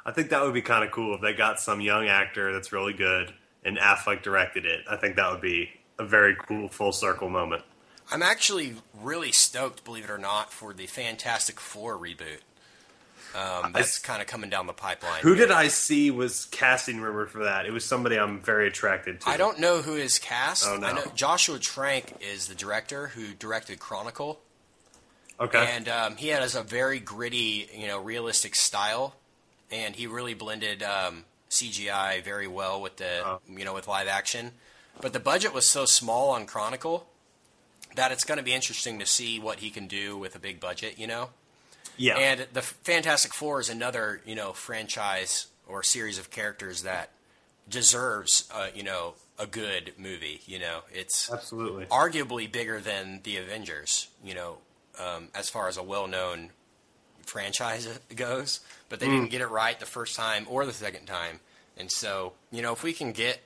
[0.04, 2.72] I think that would be kind of cool if they got some young actor that's
[2.72, 3.32] really good
[3.64, 4.80] and Affleck directed it.
[4.90, 7.62] I think that would be a very cool full circle moment.
[8.10, 12.40] I'm actually really stoked, believe it or not, for the Fantastic Four reboot.
[13.34, 15.22] Um, that's kind of coming down the pipeline.
[15.22, 17.64] Who did I see was casting rumored for that?
[17.66, 19.28] It was somebody I'm very attracted to.
[19.30, 20.66] I don't know who is cast.
[20.68, 20.86] Oh, no.
[20.86, 24.40] I know Joshua Trank is the director who directed Chronicle.
[25.40, 25.66] Okay.
[25.74, 29.16] And um, he has a very gritty, you know, realistic style,
[29.70, 33.40] and he really blended um, CGI very well with the, Oh.
[33.48, 34.52] you know, with live action.
[35.00, 37.06] But the budget was so small on Chronicle
[37.96, 40.60] that it's going to be interesting to see what he can do with a big
[40.60, 41.30] budget, you know.
[41.96, 42.16] Yeah.
[42.18, 47.10] And the Fantastic Four is another, you know, franchise or series of characters that
[47.68, 50.40] deserves, uh, you know, a good movie.
[50.46, 51.86] You know, it's Absolutely.
[51.86, 54.08] arguably bigger than the Avengers.
[54.24, 54.58] You know,
[54.98, 56.50] um, as far as a well-known
[57.26, 59.10] franchise goes, but they Mm.
[59.10, 61.40] didn't get it right the first time or the second time.
[61.76, 63.40] And so, you know, if we can get,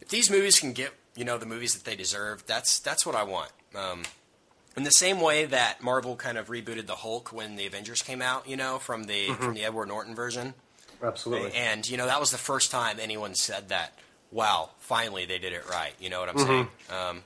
[0.00, 3.14] if these movies can get, you know, the movies that they deserve, that's that's what
[3.14, 3.50] I want.
[3.74, 4.02] Um,
[4.80, 8.22] in the same way that Marvel kind of rebooted the Hulk when the Avengers came
[8.22, 9.36] out, you know, from the Mhm.
[9.44, 10.54] from the Edward Norton version.
[11.02, 11.52] Absolutely.
[11.52, 13.92] And you know that was the first time anyone said that.
[14.30, 15.92] Wow, finally they did it right.
[15.98, 16.46] You know what I'm Mhm.
[16.46, 16.70] saying?
[16.88, 17.24] Um,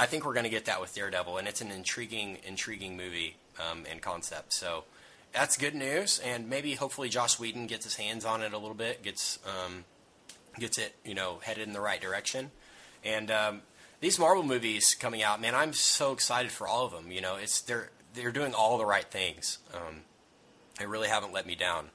[0.00, 3.36] I think we're going to get that with Daredevil, and it's an intriguing, intriguing movie
[3.60, 4.52] um, and concept.
[4.54, 4.84] So
[5.32, 8.74] that's good news, and maybe hopefully Joss Whedon gets his hands on it a little
[8.74, 9.84] bit, gets um,
[10.58, 12.50] gets it you know headed in the right direction.
[13.04, 13.62] And um,
[14.00, 17.10] these Marvel movies coming out, man, I'm so excited for all of them.
[17.10, 19.58] You know, it's they're they're doing all the right things.
[19.74, 20.02] Um,
[20.78, 21.90] they really haven't let me down.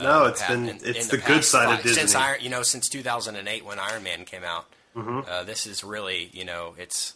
[0.00, 2.20] No, it's been- in- it's in the good past side of five- Since Disney.
[2.20, 5.28] Iron, you know, since 2008 when Iron Man came out, Mhm.
[5.28, 7.14] uh, this is really, you know, it's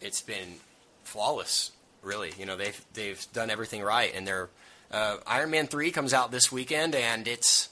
[0.00, 0.60] it's been
[1.04, 1.70] flawless.
[2.02, 4.50] Really, you know, they've they've done everything right, and they're
[4.90, 7.70] uh, Iron Man three comes out this weekend, and it's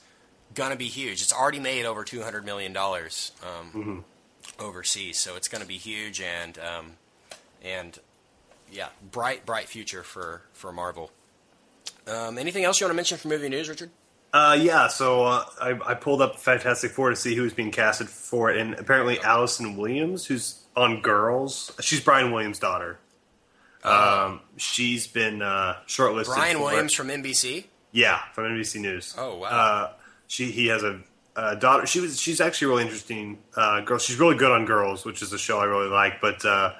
[0.54, 1.20] gonna be huge.
[1.20, 4.04] It's already made over 200 million dollars um, Mhm.
[4.60, 6.92] Overseas, so it's gonna be huge, and um,
[7.62, 7.98] and
[8.70, 11.10] yeah, bright bright future for for Marvel.
[12.06, 13.90] Um, anything else you want to mention for movie news, Richard?
[14.32, 17.72] Uh, yeah, so uh, I, I pulled up Fantastic Four to see who was being
[17.72, 22.98] casted for it, and apparently Allison Williams, who's on Girls, she's Brian Williams' daughter.
[23.82, 26.26] Um, she's been uh, shortlisted.
[26.26, 26.96] Brian Williams it.
[26.96, 27.64] from NBC.
[27.92, 29.14] Yeah, from NBC News.
[29.18, 29.48] Oh, wow.
[29.48, 29.92] Uh,
[30.26, 31.00] she he has a,
[31.36, 31.86] a daughter.
[31.86, 33.98] She was she's actually a really interesting uh, girl.
[33.98, 36.20] She's really good on Girls, which is a show I really like.
[36.20, 36.74] But uh,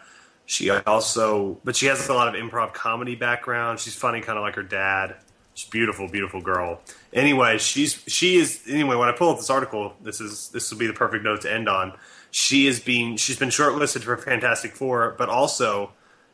[0.47, 3.81] she also but she has a lot of improv comedy background.
[3.81, 5.17] She's funny, kind of like her dad.
[5.55, 6.81] She's beautiful, beautiful girl.
[7.13, 8.97] Anyway, she's she is anyway.
[8.97, 11.53] When I pull up this article, this is this will be the perfect note to
[11.53, 11.93] end on.
[12.31, 15.93] She is being she's been shortlisted for Fantastic Four, but also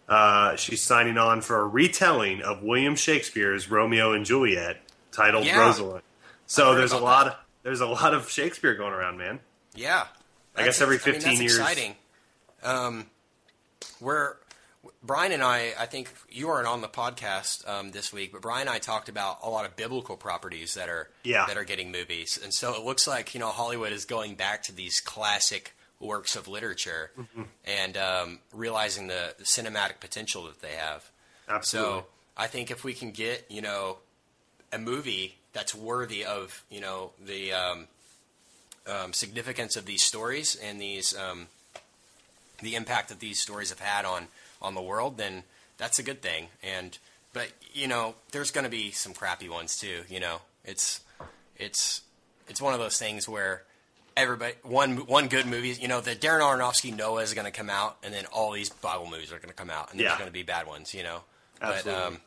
[0.08, 4.78] uh, she's signing on for a retelling of William Shakespeare's Romeo and Juliet
[5.10, 5.60] titled Yeah.
[5.60, 6.02] Rosaline.
[6.46, 7.26] So there's a lot.
[7.28, 9.40] Of, there's a lot of Shakespeare going around, man.
[9.74, 10.06] Yeah.
[10.54, 11.58] I guess every I mean, 15 that's years.
[11.58, 11.96] exciting.
[12.62, 13.06] Um,
[14.00, 14.36] we're
[15.02, 15.72] Brian and I.
[15.78, 19.08] I think you weren't on the podcast um, this week, but Brian and I talked
[19.08, 21.44] about a lot of biblical properties that are Yeah.
[21.46, 24.62] that are getting movies, and so it looks like you know Hollywood is going back
[24.64, 27.42] to these classic works of literature Mm-hmm.
[27.64, 31.10] and um, realizing the, the cinematic potential that they have.
[31.48, 31.90] Absolutely.
[32.00, 33.98] So I think if we can get you know
[34.72, 37.86] a movie that's worthy of you know the um,
[38.86, 41.46] um, significance of these stories and these um,
[42.62, 44.28] the impact that these stories have had on
[44.60, 45.44] on the world, then
[45.78, 46.48] that's a good thing.
[46.62, 46.96] And
[47.32, 50.02] but you know, there's going to be some crappy ones too.
[50.10, 51.00] You know, it's
[51.56, 52.02] it's
[52.48, 53.62] it's one of those things where
[54.14, 55.70] everybody one one good movie.
[55.80, 58.68] You know, the Darren Aronofsky Noah is going to come out, and then all these
[58.68, 60.08] Bible movies are going to come out, and Yeah.
[60.08, 60.92] there's going to be bad ones.
[60.92, 61.20] You know,
[61.62, 61.92] Absolutely.
[61.92, 62.20] but um,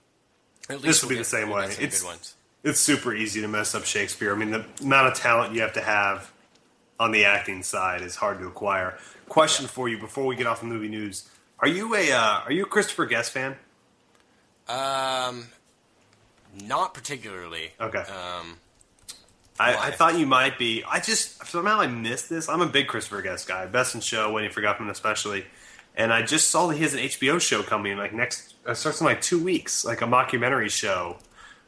[0.68, 1.76] at least this will we'll be the same we'll way.
[1.80, 2.36] It's good ones.
[2.64, 4.34] It's super easy to mess up Shakespeare.
[4.34, 6.32] I mean, the amount of talent you have to have
[7.00, 8.98] on the acting side is hard to acquire.
[9.28, 12.52] Question for you before we get off the movie news: Are you a uh, are
[12.52, 13.56] you a Christopher Guest fan?
[14.68, 15.48] Um,
[16.66, 17.72] not particularly.
[17.80, 18.00] Okay.
[18.00, 18.58] Um,
[19.60, 20.84] I, I thought you might be.
[20.84, 22.50] I just somehow I missed this.
[22.50, 23.66] I'm a big Christopher Guest guy.
[23.66, 25.46] Best in Show, Waiting for Guffman especially.
[25.96, 28.54] And I just saw that he has an HBO show coming like next.
[28.66, 31.18] It starts in like two weeks, like a mockumentary show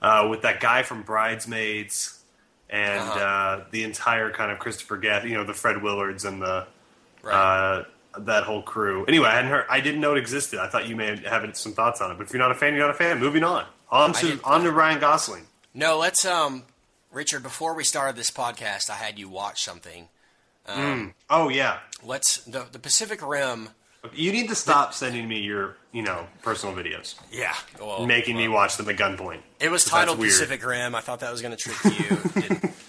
[0.02, 2.20] uh, with that guy from Bridesmaids
[2.70, 3.20] and Uh-huh.
[3.20, 5.26] uh, the entire kind of Christopher Guest.
[5.28, 6.66] You know, the Fred Willards and the
[7.22, 7.34] right.
[7.34, 7.84] uh,
[8.20, 9.06] that whole crew.
[9.06, 9.66] Anyway, I hadn't heard.
[9.70, 10.60] I didn't know it existed.
[10.60, 12.18] I thought you may have some thoughts on it.
[12.18, 13.20] But if you're not a fan, you're not a fan.
[13.20, 13.66] Moving on.
[13.90, 15.48] On to on to Ryan Gosling.
[15.74, 16.64] No, let's um
[17.12, 20.08] Richard, before we started this podcast, I had you watch something.
[21.30, 21.80] Oh yeah.
[22.04, 23.70] Let's the the Pacific Rim.
[24.14, 27.54] You need to stop sending me your, you know, personal videos, Yeah.
[27.80, 29.42] Well, making me watch them at gunpoint.
[29.60, 30.20] it was titled.
[30.20, 30.96] Pacific Rim.
[30.96, 32.70] I thought that was going to trick you.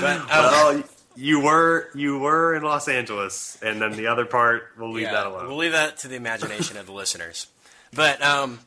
[0.00, 0.82] But uh, Well,
[1.16, 5.12] you were you were in Los Angeles, and then the other part we'll leave yeah,
[5.12, 5.48] that alone.
[5.48, 7.48] we'll leave that to the imagination of the listeners.
[7.92, 8.60] But um,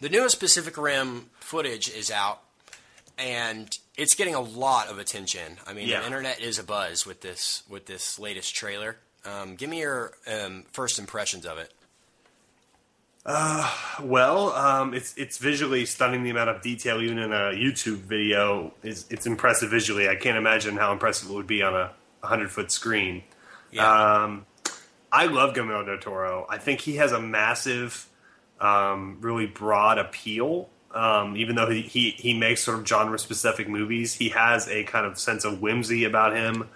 [0.00, 2.40] the newest Pacific Rim footage is out,
[3.18, 5.56] and it's getting a lot of attention.
[5.66, 6.00] I mean, Yeah.
[6.00, 8.98] the internet is abuzz with this with this latest trailer.
[9.24, 11.72] Um, give me your um, first impressions of it.
[14.02, 16.24] Well, um, it's it's visually stunning.
[16.24, 20.08] The amount of detail, even in a YouTube video, is it's impressive visually.
[20.08, 21.92] I can't imagine how impressive it would be on a
[22.26, 23.22] hundred foot screen.
[23.70, 24.24] Yeah.
[24.24, 24.46] Um,
[25.10, 26.46] I love Guillermo del Toro.
[26.50, 28.08] I think he has a massive,
[28.60, 30.68] um, really broad appeal.
[30.92, 34.84] Um, even though he, he, he makes sort of genre specific movies, he has a
[34.84, 36.68] kind of sense of whimsy about him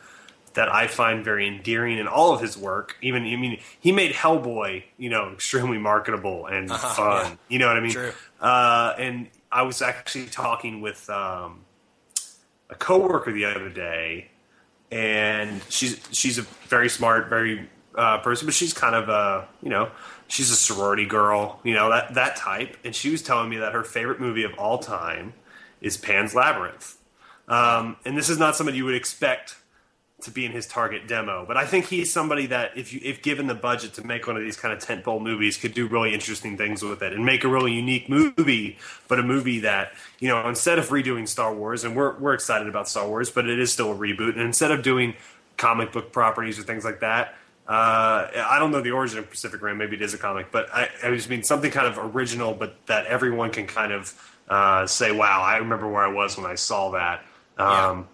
[0.58, 2.96] that I find very endearing in all of his work.
[3.00, 7.26] Even I mean, he made Hellboy, you know, extremely marketable and fun.
[7.30, 7.36] yeah.
[7.48, 7.92] You know what I mean?
[7.92, 8.12] True.
[8.40, 11.60] Uh, and I was actually talking with um,
[12.68, 14.30] a coworker the other day,
[14.90, 19.70] and she's she's a very smart, very uh, person, but she's kind of a you
[19.70, 19.92] know
[20.26, 22.76] she's a sorority girl, you know that that type.
[22.84, 25.34] And she was telling me that her favorite movie of all time
[25.80, 26.96] is Pan's Labyrinth.
[27.46, 29.54] Um, and this is not somebody you would expect
[30.20, 33.22] to be in his target demo, but I think he's somebody that if you if
[33.22, 36.12] given the budget to make one of these kind of tentpole movies, could do really
[36.12, 40.28] interesting things with it and make a really unique movie, but a movie that you
[40.28, 43.60] know instead of redoing Star Wars, and we're we're excited about Star Wars, but it
[43.60, 45.14] is still a reboot, and instead of doing
[45.56, 47.34] comic book properties or things like that.
[47.66, 49.76] Uh, I don't know the origin of Pacific Rim.
[49.76, 52.74] Maybe it is a comic, but I, I just mean something kind of original, but
[52.86, 56.54] that everyone can kind of uh, say, "Wow, I remember where I was when I
[56.54, 57.24] saw that."
[57.58, 58.08] Um,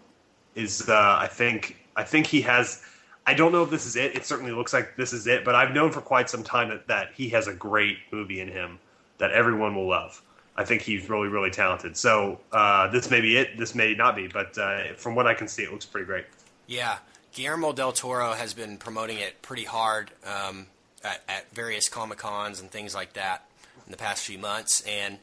[0.56, 2.82] is uh, I think I think he has.
[3.26, 4.14] I don't know if this is it.
[4.14, 6.88] It certainly looks like this is it, but I've known for quite some time that,
[6.88, 8.78] that he has a great movie in him
[9.18, 10.20] that everyone will love.
[10.56, 11.96] I think he's really, really talented.
[11.96, 13.58] So uh, this may be it.
[13.58, 16.26] This may not be, but uh, from what I can see, it looks pretty great.
[16.66, 16.98] Yeah,
[17.32, 20.66] Guillermo del Toro has been promoting it pretty hard um,
[21.02, 23.48] at, at various comic cons and things like that
[23.84, 24.82] in the past few months.
[24.82, 25.18] And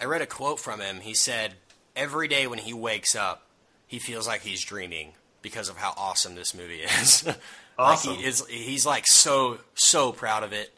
[0.00, 1.00] I read a quote from him.
[1.00, 1.54] He said,
[1.96, 3.42] "Every day when he wakes up,
[3.86, 7.24] he feels like he's dreaming because of how awesome this movie is.
[7.26, 7.34] Awesome.
[7.78, 10.72] like he is, he's like so so proud of it,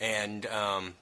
[0.00, 0.94] and um,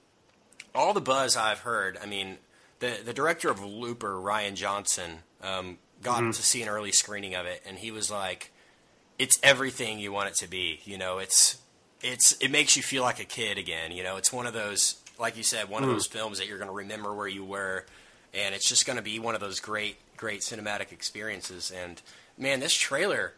[0.73, 1.97] all the buzz I've heard.
[2.01, 2.37] I mean,
[2.79, 6.31] the the director of Looper, Rian Johnson, um, got Mm-hmm.
[6.31, 8.51] to see an early screening of it, and he was like,
[9.19, 11.57] "It's everything you want it to be." You know, it's
[12.01, 13.91] it's it makes you feel like a kid again.
[13.91, 15.93] You know, it's one of those, like you said, one of Mm.
[15.93, 17.85] those films that you're going to remember where you were,
[18.33, 21.71] and it's just going to be one of those great great cinematic experiences.
[21.71, 22.01] And
[22.41, 23.33] man, this trailer.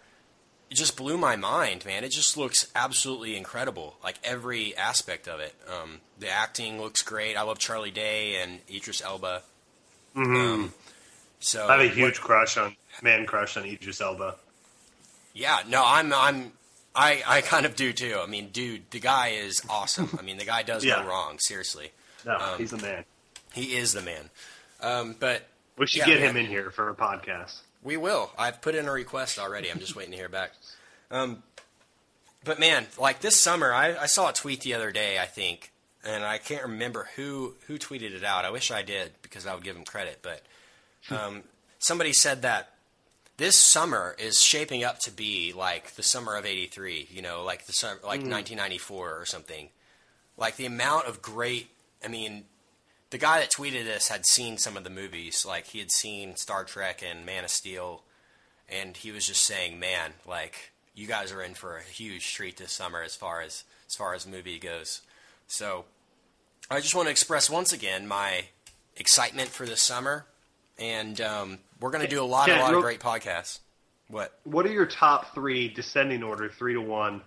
[0.71, 2.03] Just blew my mind, man.
[2.03, 3.97] It just looks absolutely incredible.
[4.03, 5.53] Like every aspect of it.
[5.69, 7.35] Um, the acting looks great.
[7.37, 9.43] I love Charlie Day and Idris Elba.
[10.15, 10.73] Um,
[11.39, 14.35] So I have a huge crush on man crush on Idris Elba.
[15.35, 16.53] Yeah, no, I'm I'm
[16.95, 18.17] I I kind of do too.
[18.19, 20.15] I mean, dude, the guy is awesome.
[20.17, 21.01] I mean, the guy does Yeah.
[21.03, 21.37] no wrong.
[21.37, 21.91] Seriously,
[22.25, 23.03] No, Um, he's the man.
[23.53, 24.29] he is the man.
[24.81, 25.43] Um, but
[25.77, 26.29] We should yeah, get man.
[26.31, 27.59] him in here for a podcast.
[27.83, 28.31] We will.
[28.37, 29.69] I've put in a request already.
[29.69, 30.51] I'm just waiting to hear back.
[31.11, 31.43] Um,
[32.43, 35.71] but man, like this summer, I, I saw a tweet the other day, I think,
[36.03, 38.45] and I can't remember who who tweeted it out.
[38.45, 40.19] I wish I did because I would give him credit.
[40.21, 40.41] But
[41.09, 41.43] um,
[41.79, 42.69] somebody said that
[43.37, 47.07] this summer is shaping up to be like the summer of '83.
[47.11, 49.69] You know, like the summer, like 1994 or something.
[50.37, 51.69] Like the amount of great.
[52.03, 52.45] I mean,
[53.13, 55.45] the guy that tweeted this had seen some of the movies.
[55.45, 58.01] Like he had seen Star Trek and Man of Steel,
[58.67, 62.57] and he was just saying, "Man, like you guys are in for a huge treat
[62.57, 65.01] this summer as far as as far as movie goes."
[65.45, 65.85] So,
[66.71, 68.45] I just want to express once again my
[68.97, 70.25] excitement for this summer,
[70.79, 73.59] and um, we're going to do a lot, a lot of great podcasts.
[74.07, 74.39] What?
[74.43, 77.21] What are your top three descending order, three to one,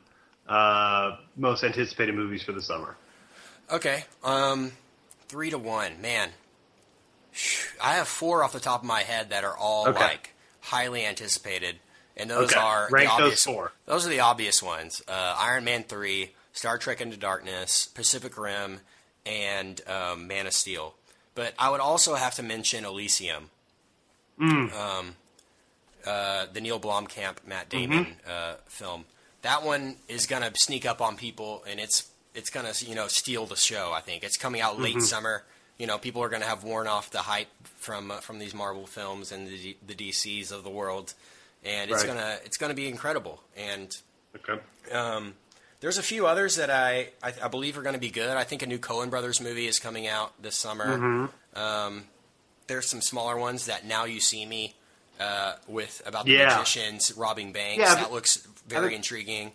[0.48, 2.96] uh, most anticipated movies for the summer?
[3.70, 4.04] Okay.
[4.24, 4.72] Um,
[5.28, 6.00] three to one.
[6.00, 6.30] Man,
[7.82, 9.98] I have four off the top of my head that are all Okay.
[9.98, 11.76] like highly anticipated,
[12.16, 12.60] and those Okay.
[12.60, 13.44] are Rank the those obvious.
[13.44, 13.72] four.
[13.86, 18.80] Those are the obvious ones: uh, Iron Man three, Star Trek Into Darkness, Pacific Rim,
[19.24, 20.94] and um, Man of Steel.
[21.34, 23.50] But I would also have to mention Elysium.
[24.38, 25.16] Um,
[26.06, 29.04] uh, the Neil Blomkamp, Matt Damon uh, film.
[29.42, 33.46] That one is gonna sneak up on people, and it's it's gonna you know steal
[33.46, 33.92] the show.
[33.92, 35.42] I think it's coming out late summer.
[35.78, 38.86] You know, people are gonna have worn off the hype from uh, from these Marvel
[38.86, 41.14] films and the, the DCs of the world,
[41.64, 42.06] and it's Right.
[42.14, 43.42] gonna it's gonna be incredible.
[43.56, 43.94] And
[44.36, 44.60] Okay.
[44.92, 45.34] um,
[45.80, 48.28] there's a few others that I, I, I believe are going to be good.
[48.36, 50.98] I think a new Coen Brothers movie is coming out this summer.
[50.98, 51.58] Mm-hmm.
[51.58, 52.04] Um,
[52.66, 54.74] there's some smaller ones that Now You See Me
[55.20, 56.48] uh, with about the Yeah.
[56.48, 57.80] magicians robbing banks.
[57.82, 58.36] Yeah, that looks
[58.68, 59.52] very intriguing.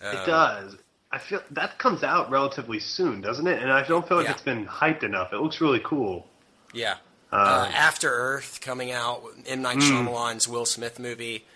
[0.00, 0.76] It does.
[1.12, 3.60] I feel that comes out relatively soon, doesn't it?
[3.62, 4.32] And I don't feel like Yeah.
[4.32, 5.32] it's been hyped enough.
[5.32, 6.26] It looks really cool.
[6.72, 6.96] Yeah.
[7.32, 9.80] Uh, After Earth coming out, M Night Hmm.
[10.08, 11.46] Shyamalan's Will Smith movie.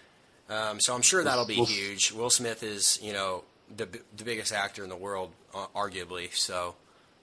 [0.48, 2.12] Um, so I'm sure that'll be Will- huge.
[2.12, 3.86] Will Smith is, you know, the
[4.16, 6.34] the biggest actor in the world, uh, arguably.
[6.34, 6.74] So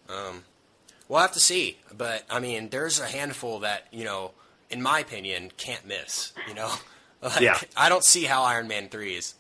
[0.09, 0.43] um,
[1.07, 1.77] we'll have to see.
[1.95, 4.31] But I mean, there's a handful that you know,
[4.69, 6.31] in my opinion, can't miss.
[6.47, 6.71] You know,
[7.21, 7.59] like, Yeah.
[7.77, 9.35] I don't see how Iron Man three is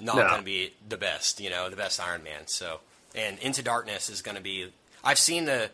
[0.00, 0.22] not No.
[0.26, 1.40] going to be the best.
[1.40, 2.46] You know, the best Iron Man.
[2.46, 2.80] So
[3.14, 4.72] and Into Darkness is going to be.
[5.04, 5.70] I've seen the.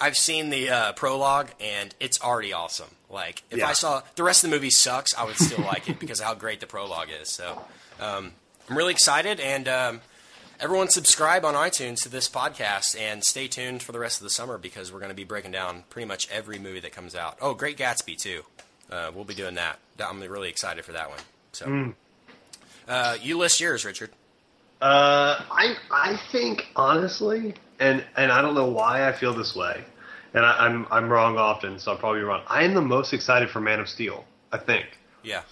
[0.00, 2.90] I've seen the uh, prologue and it's already awesome.
[3.10, 3.66] Like if Yeah.
[3.66, 6.26] I saw the rest of the movie sucks, I would still like it because of
[6.26, 7.30] how great the prologue is.
[7.30, 7.60] So
[8.00, 8.32] um,
[8.70, 10.00] I'm really excited, and um,
[10.60, 14.30] everyone subscribe on iTunes to this podcast and stay tuned for the rest of the
[14.30, 17.36] summer because we're going to be breaking down pretty much every movie that comes out.
[17.40, 18.42] Oh, Great Gatsby too.
[18.88, 19.80] Uh, we'll be doing that.
[19.98, 21.18] I'm really excited for that one.
[21.50, 21.90] So Hmm.
[22.88, 24.10] Uh, you list yours, Richard.
[24.80, 29.82] Uh, I I think honestly, and and I don't know why I feel this way,
[30.34, 32.42] and I, I'm I'm wrong often, so I'll probably be wrong.
[32.48, 34.24] I am the most excited for Man of Steel.
[34.52, 34.86] I think
[35.22, 35.42] Yeah.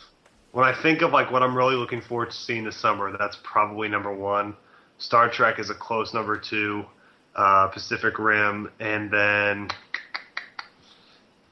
[0.53, 3.37] when I think of like what I'm really looking forward to seeing this summer, that's
[3.43, 4.55] probably number one.
[4.99, 6.85] Star Trek is a close number two.
[7.35, 9.69] Uh, Pacific Rim, and then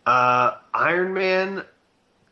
[0.07, 1.65] uh, Iron Man.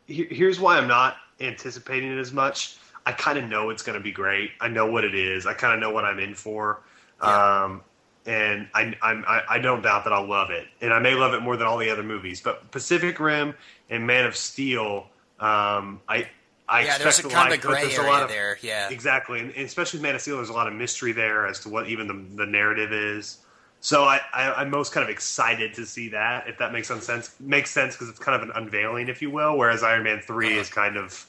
[0.07, 2.77] he- Here's why I'm not anticipating it as much.
[3.05, 4.51] I kind of know it's going to be great.
[4.61, 5.45] I know what it is.
[5.45, 6.81] I kind of know what I'm in for.
[7.21, 7.63] Yeah.
[7.65, 7.81] Um,
[8.25, 10.67] and I, I'm, I, I don't doubt that I'll love it.
[10.81, 12.39] And I may love it more than all the other movies.
[12.41, 13.53] But Pacific Rim
[13.89, 15.07] and Man of Steel,
[15.39, 16.29] um, I,
[16.69, 18.57] I Yeah, expect there's a kind like, of gray there's a lot of, there.
[18.61, 18.89] Yeah.
[18.89, 21.59] Exactly, and, and especially with Man of Steel, there's a lot of mystery there as
[21.61, 23.39] to what even the, the narrative is.
[23.81, 27.01] So I, I, I'm most kind of excited to see that, if that makes some
[27.01, 27.35] sense.
[27.41, 29.57] Makes sense because it's kind of an unveiling, if you will.
[29.57, 30.61] Whereas Iron Man 3 Uh-huh.
[30.61, 31.25] is kind of,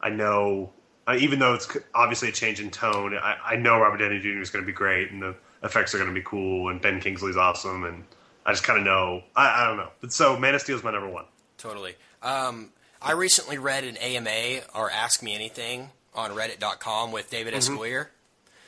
[0.00, 0.70] I know,
[1.06, 4.40] uh, even though it's obviously a change in tone, I, I know Robert Downey Jr.
[4.40, 7.00] is going to be great, and the effects are going to be cool, and Ben
[7.00, 8.04] Kingsley's awesome, and
[8.46, 9.22] I just kind of know.
[9.36, 11.24] I, I don't know, but so Man of Steel is my number one.
[11.58, 11.94] Totally.
[12.22, 17.68] Um, I recently read an AMA or Ask Me Anything on Reddit.com with David S.
[17.68, 18.08] Goyer,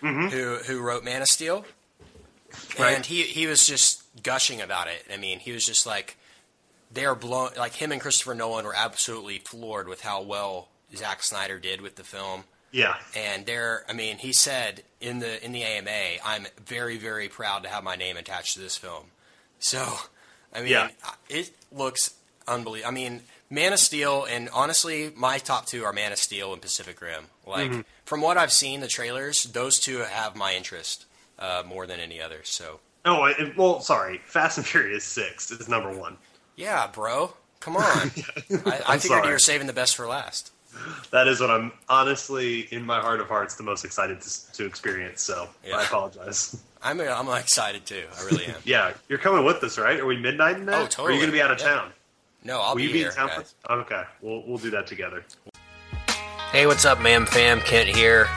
[0.01, 1.65] who who wrote Man of Steel,
[2.79, 2.97] Right.
[2.97, 5.05] and he he was just gushing about it.
[5.13, 6.17] I mean, he was just like
[6.93, 7.51] they are blown.
[7.57, 10.69] Like him and Christopher Nolan were absolutely floored with how well
[10.99, 12.45] Zack Snyder did with the film.
[12.73, 17.29] Yeah, And there, I mean, he said in the in the AMA, "I'm very, very
[17.29, 19.05] proud to have my name attached to this film."
[19.61, 19.85] So,
[20.53, 20.89] I mean, Yeah.
[21.29, 22.15] it looks
[22.49, 22.89] unbelievable.
[22.89, 26.61] I mean, Man of Steel, and honestly, my top two are Man of Steel and
[26.61, 27.27] Pacific Rim.
[27.47, 27.81] Like, Mm-hmm.
[28.05, 31.05] from what I've seen, the trailers, those two have my interest
[31.39, 32.41] uh, more than any other.
[32.43, 34.21] So, Oh, it, well, sorry.
[34.25, 36.17] Fast and Furious Six is number one.
[36.57, 37.83] yeah, bro, Come on.
[37.87, 38.11] I,
[38.87, 39.27] I figured sorry.
[39.29, 40.51] you were saving the best for last.
[41.11, 44.67] That is what I'm honestly, in my heart of hearts, the most excited to, to
[44.67, 45.23] experience.
[45.23, 45.77] So Yeah.
[45.77, 46.61] I apologize.
[46.83, 48.05] I'm I'm excited too.
[48.19, 48.57] I really am.
[48.65, 49.99] Yeah, you're coming with us, right?
[50.01, 50.97] Are we midnight in that?
[50.99, 51.67] Oh, Or are you going to be out of Yeah.
[51.69, 51.93] town?
[52.43, 53.09] No, I'll Will be you be here.
[53.09, 53.29] in town?
[53.29, 53.55] guys.
[53.65, 55.25] For, okay, we'll we'll do that together.
[56.53, 57.61] Hey, what's up, ma'am fam?
[57.61, 58.29] Kent here.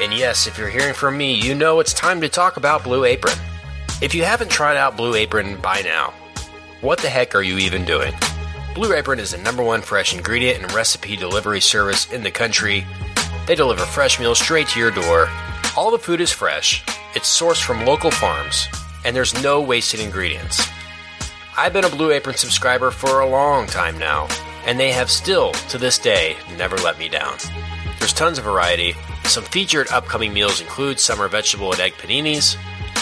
[0.00, 3.04] And yes, if you're hearing from me, you know it's time to talk about Blue
[3.04, 3.36] Apron.
[4.02, 6.12] If you haven't tried out Blue Apron by now,
[6.80, 8.12] what the heck are you even doing?
[8.74, 12.84] Blue Apron is the number one fresh ingredient and recipe delivery service in the country.
[13.46, 15.28] They deliver fresh meals straight to your door.
[15.76, 16.82] All the food is fresh,
[17.14, 18.66] it's sourced from local farms,
[19.04, 20.66] and there's no wasted ingredients.
[21.56, 24.26] I've been a Blue Apron subscriber for a long time now,
[24.66, 27.36] and they have still, to this day, never let me down.
[28.00, 28.96] There's tons of variety.
[29.22, 32.56] Some featured upcoming meals include summer vegetable and egg paninis,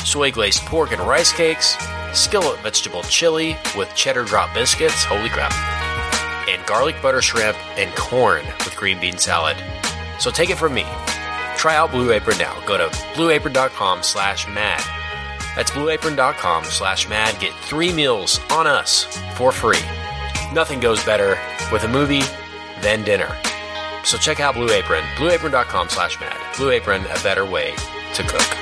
[0.04, 1.78] soy glazed pork and rice cakes,
[2.14, 5.52] skillet vegetable chili with cheddar drop biscuits, holy crap,
[6.48, 9.56] and garlic butter shrimp and corn with green bean salad.
[10.18, 10.84] So take it from me.
[11.56, 12.60] Try out Blue Apron now.
[12.66, 14.82] Go to blueapron.com slash mad.
[15.54, 17.38] That's blueapron.com slash mad.
[17.40, 19.04] Get three meals on us
[19.36, 19.82] for free.
[20.52, 21.38] Nothing goes better
[21.70, 22.22] with a movie
[22.80, 23.36] than dinner.
[24.04, 26.36] So check out Blue Apron, blueapron.com slash mad.
[26.56, 27.74] Blue Apron, a better way
[28.14, 28.61] to cook.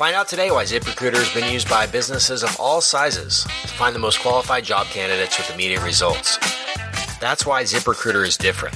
[0.00, 3.94] Find out today why ZipRecruiter has been used by businesses of all sizes to find
[3.94, 6.38] the most qualified job candidates with immediate results.
[7.20, 8.74] That's why ZipRecruiter is different.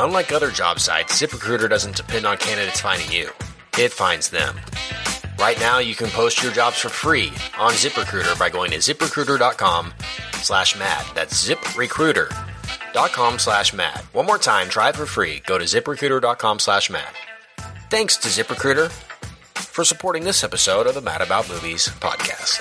[0.00, 3.28] Unlike other job sites, ZipRecruiter doesn't depend on candidates finding you.
[3.78, 4.58] It finds them.
[5.38, 9.92] Right now, you can post your jobs for free on ZipRecruiter by going to ziprecruiter.com
[10.36, 11.04] slash mad.
[11.14, 13.98] That's ziprecruiter.com slash mad.
[14.14, 15.42] One more time, try it for free.
[15.44, 17.12] Go to ziprecruiter.com slash mad.
[17.90, 18.90] Thanks to ZipRecruiter
[19.62, 22.60] for supporting this episode of the Mad About Movies podcast.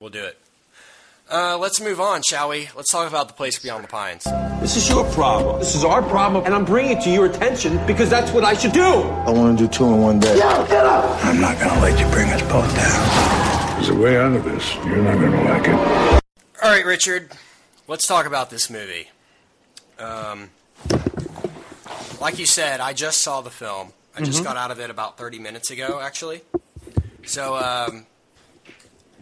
[0.00, 0.38] We'll do it.
[1.30, 2.68] Uh, let's move on, shall we?
[2.76, 4.24] Let's talk about the place beyond the pines.
[4.60, 5.58] This is your problem.
[5.58, 8.54] This is our problem, and I'm bringing it to your attention because that's what I
[8.54, 8.84] should do.
[8.84, 10.38] I want to do two in one day.
[10.42, 13.74] I'm not gonna let you bring us both down.
[13.74, 14.74] There's a way out of this.
[14.76, 16.22] You're not going to like it.
[16.62, 17.32] All right, Richard,
[17.88, 19.10] let's talk about this movie.
[19.98, 20.50] Um,
[22.20, 23.92] like you said, I just saw the film.
[24.16, 26.42] I just got out of it about 30 minutes ago, actually.
[27.24, 28.06] So um,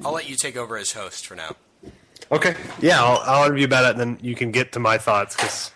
[0.04, 1.56] I'll let you take over as host for now.
[2.30, 2.54] Okay.
[2.80, 5.70] Yeah, I'll, I'll interview about it, and then you can get to my thoughts because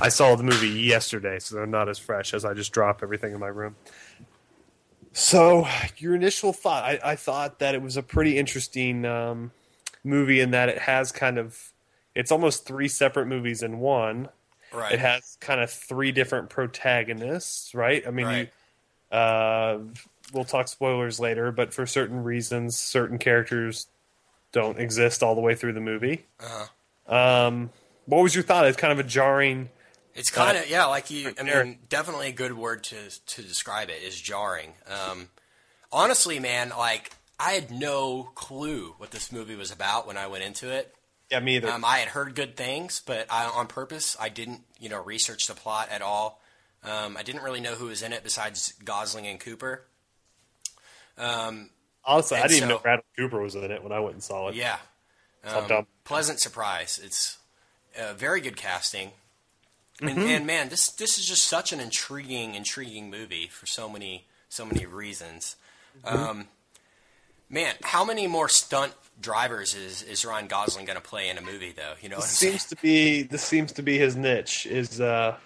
[0.00, 3.32] I saw the movie yesterday, so they're not as fresh as I just drop everything
[3.32, 3.76] in my room.
[5.12, 6.84] So, your initial thought?
[6.84, 9.52] I, I thought that it was a pretty interesting um,
[10.04, 11.72] movie in that it has kind of,
[12.14, 14.28] it's almost three separate movies in one.
[14.72, 14.92] Right.
[14.92, 18.06] It has kind of three different protagonists, right?
[18.06, 18.50] I mean, Right.
[19.12, 19.78] you, uh,
[20.32, 23.86] we'll talk spoilers later, but for certain reasons, certain characters
[24.52, 26.26] don't exist all the way through the movie.
[26.40, 27.14] Uh-huh.
[27.14, 27.70] Um,
[28.06, 28.66] what was your thought?
[28.66, 29.70] It's kind of a jarring.
[30.14, 31.34] It's kind of yeah, like you.
[31.38, 32.96] I mean, definitely a good word to
[33.26, 34.72] to describe it is jarring.
[34.88, 35.28] Um,
[35.92, 40.42] honestly, man, like I had no clue what this movie was about when I went
[40.42, 40.95] into it.
[41.30, 41.70] Yeah, me either.
[41.70, 45.46] Um, I had heard good things, but I, on purpose, I didn't, you know, research
[45.46, 46.40] the plot at all.
[46.84, 49.82] Um, I didn't really know who was in it besides Gosling and Cooper.
[51.18, 51.70] Um,
[52.04, 54.48] Honestly, I didn't even know Bradley Cooper was in it when I went and saw
[54.48, 54.54] it.
[54.54, 54.78] yeah,
[55.44, 57.00] um, pleasant surprise.
[57.02, 57.38] It's
[58.00, 59.10] uh, very good casting,
[60.00, 60.20] and, Mm-hmm.
[60.20, 64.64] and man, this this is just such an intriguing, intriguing movie for so many so
[64.64, 65.56] many reasons.
[66.04, 66.16] Mm-hmm.
[66.16, 66.48] Um,
[67.50, 71.42] man, how many more stunt drivers is is Ryan Gosling going to play in a
[71.42, 71.94] movie though?
[72.00, 72.52] You know what I'm This saying?
[72.52, 74.66] seems to be this seems to be his niche.
[74.66, 75.36] Is uh,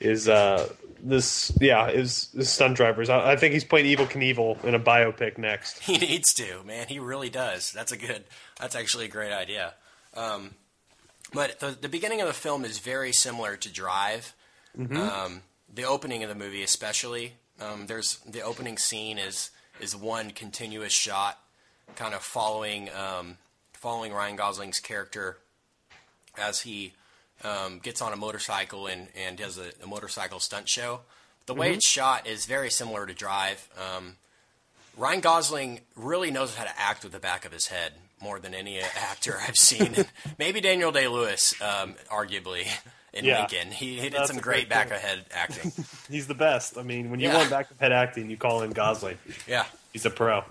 [0.00, 0.68] is uh,
[1.02, 3.08] this yeah is, is stunt drivers.
[3.10, 5.78] I, I think he's playing Evel Knievel in a biopic next.
[5.82, 6.86] He needs to, man.
[6.88, 7.70] He really does.
[7.72, 8.24] That's a good.
[8.58, 9.74] That's actually a great idea.
[10.14, 10.54] Um,
[11.32, 14.34] but the the beginning of the film is very similar to Drive.
[14.78, 19.50] Um, the opening of the movie, especially, um, there's the opening scene is
[19.80, 21.38] is one continuous shot,
[21.96, 23.36] kind of following um,
[23.72, 25.38] following Ryan Gosling's character
[26.38, 26.92] as he
[27.44, 31.00] um, gets on a motorcycle and, and does a, a motorcycle stunt show.
[31.46, 33.68] The way it's shot is very similar to Drive.
[33.76, 34.16] Um,
[34.96, 38.54] Ryan Gosling really knows how to act with the back of his head more than
[38.54, 38.78] any
[39.10, 39.94] actor I've seen.
[40.38, 42.66] Maybe Daniel Day Lewis, um, arguably
[43.12, 43.40] in Yeah.
[43.40, 43.72] Lincoln.
[43.72, 45.72] He, he did some great great back of head acting.
[46.10, 46.76] He's the best.
[46.78, 47.38] I mean, when you Yeah.
[47.38, 49.18] want back of head acting, you call in Gosling.
[49.48, 49.64] yeah.
[49.92, 50.44] He's a pro.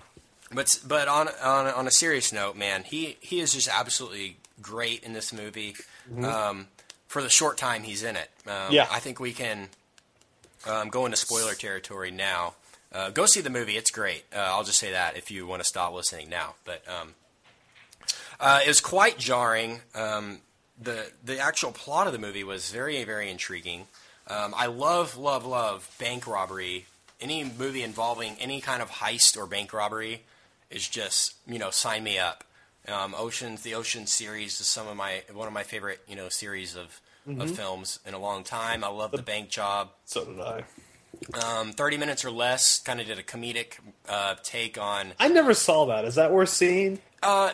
[0.51, 5.03] But but on on on a serious note, man, he he is just absolutely great
[5.03, 5.75] in this movie.
[6.23, 6.67] Um,
[7.07, 8.87] for the short time he's in it, um, Yeah.
[8.91, 9.69] I think we can
[10.65, 12.55] um, go into spoiler territory now.
[12.91, 14.23] Uh, go see the movie; it's great.
[14.33, 16.55] Uh, I'll just say that if you want to stop listening now.
[16.65, 17.13] But um,
[18.39, 19.81] uh, it was quite jarring.
[19.93, 20.39] Um,
[20.81, 23.87] the the actual plot of the movie was very very intriguing.
[24.27, 26.85] Um, I love love love bank robbery.
[27.21, 30.23] Any movie involving any kind of heist or bank robbery
[30.69, 32.43] is just you know sign me up.
[32.87, 36.29] Um, Oceans, the Ocean series is some of my one of my favorite you know
[36.29, 38.83] series of, of films in a long time.
[38.83, 39.89] I love the bank job.
[40.05, 40.63] So did I.
[41.33, 43.73] Um, Thirty minutes or less kind of did a comedic
[44.07, 46.05] uh, take on I never saw that.
[46.05, 46.99] Is that worth seeing?
[47.21, 47.51] uh,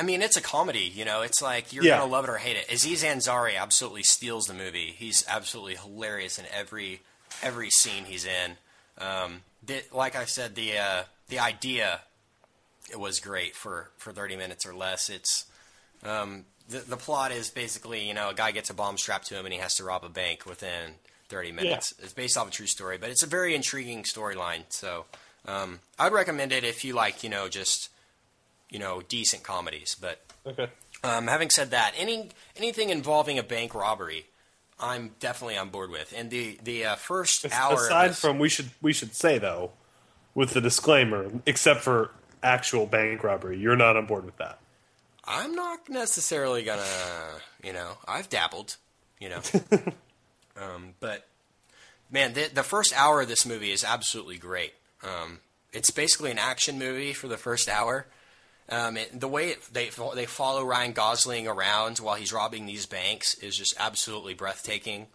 [0.00, 0.90] I mean, it's a comedy.
[0.94, 1.98] You know, it's like you're Yeah.
[1.98, 2.72] gonna love it or hate it.
[2.72, 4.94] Aziz Ansari absolutely steals the movie.
[4.96, 7.00] He's absolutely hilarious in every
[7.42, 8.52] every scene he's in.
[8.96, 12.00] Um, the, like I said, the uh, the idea
[12.90, 15.08] it was great for for 30 minutes or less.
[15.10, 15.46] It's
[16.04, 19.38] um, the the plot is basically you know a guy gets a bomb strapped to
[19.38, 20.92] him and he has to rob a bank within
[21.28, 21.92] 30 minutes.
[22.02, 24.62] It's based off a true story, but it's a very intriguing storyline.
[24.70, 25.04] So
[25.46, 27.90] um, I'd recommend it if you like you know just
[28.70, 29.96] you know decent comedies.
[30.00, 30.68] But Okay.
[31.04, 34.26] um, having said that, any anything involving a bank robbery,
[34.80, 36.14] I'm definitely on board with.
[36.16, 39.72] And the the uh, first hour Aside this- from, we should we should say though,
[40.34, 42.10] with the disclaimer, except for
[42.42, 44.58] actual bank robbery, you're not on board with that.
[45.24, 46.82] I'm not necessarily gonna,
[47.62, 48.76] you know, I've dabbled,
[49.20, 49.40] you know,
[50.56, 51.26] um, but
[52.10, 54.72] man, the, the first hour of this movie is absolutely great.
[55.02, 55.40] Um,
[55.72, 58.06] it's basically an action movie for the first hour.
[58.70, 62.86] Um, it, the way it, they they follow Ryan Gosling around while he's robbing these
[62.86, 65.06] banks is just absolutely breathtaking.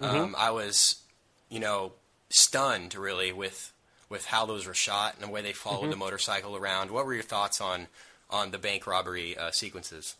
[0.00, 1.02] Um, I was,
[1.48, 1.92] you know,
[2.30, 3.72] stunned really with
[4.08, 6.90] with how those were shot and the way they followed the motorcycle around.
[6.90, 7.88] What were your thoughts on
[8.30, 10.16] on the bank robbery uh, sequences?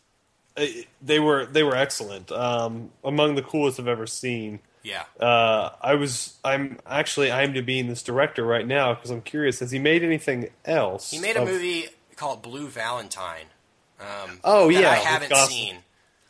[0.57, 0.65] Uh,
[1.01, 2.31] They were they were excellent.
[2.31, 4.59] Um, among the coolest I've ever seen.
[4.83, 5.03] Yeah.
[5.19, 9.59] Uh, I was I'm actually IMDbing this director right now because I'm curious.
[9.59, 11.11] Has he made anything else?
[11.11, 13.45] He made a of- movie called Blue Valentine.
[13.99, 15.49] Um, Oh, yeah, I haven't Gosling.
[15.49, 15.75] seen.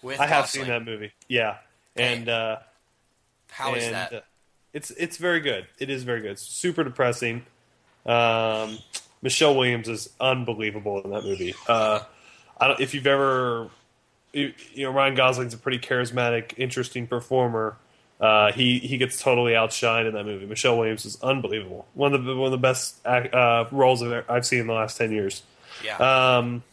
[0.02, 0.64] With I have Gosling.
[0.66, 1.12] seen that movie.
[1.28, 1.58] Yeah,
[1.96, 2.58] and uh,
[3.52, 4.26] How is and, that?
[4.74, 5.68] It's it's very good.
[5.80, 6.32] It is very good.
[6.32, 7.46] It's super depressing.
[8.06, 8.80] Um,
[9.22, 11.54] Michelle Williams is unbelievable in that movie.
[11.68, 12.02] Uh,
[12.60, 13.70] I don't, if you've ever,
[14.34, 17.78] you, you know, Ryan Gosling's a pretty charismatic, interesting performer.
[18.20, 20.46] Uh, he he gets totally outshined in that movie.
[20.46, 21.88] Michelle Williams is unbelievable.
[21.94, 24.98] One of the one of the best uh, roles I've I've seen in the last
[24.98, 25.44] ten years.
[25.84, 25.98] yeah.
[26.38, 26.64] Um,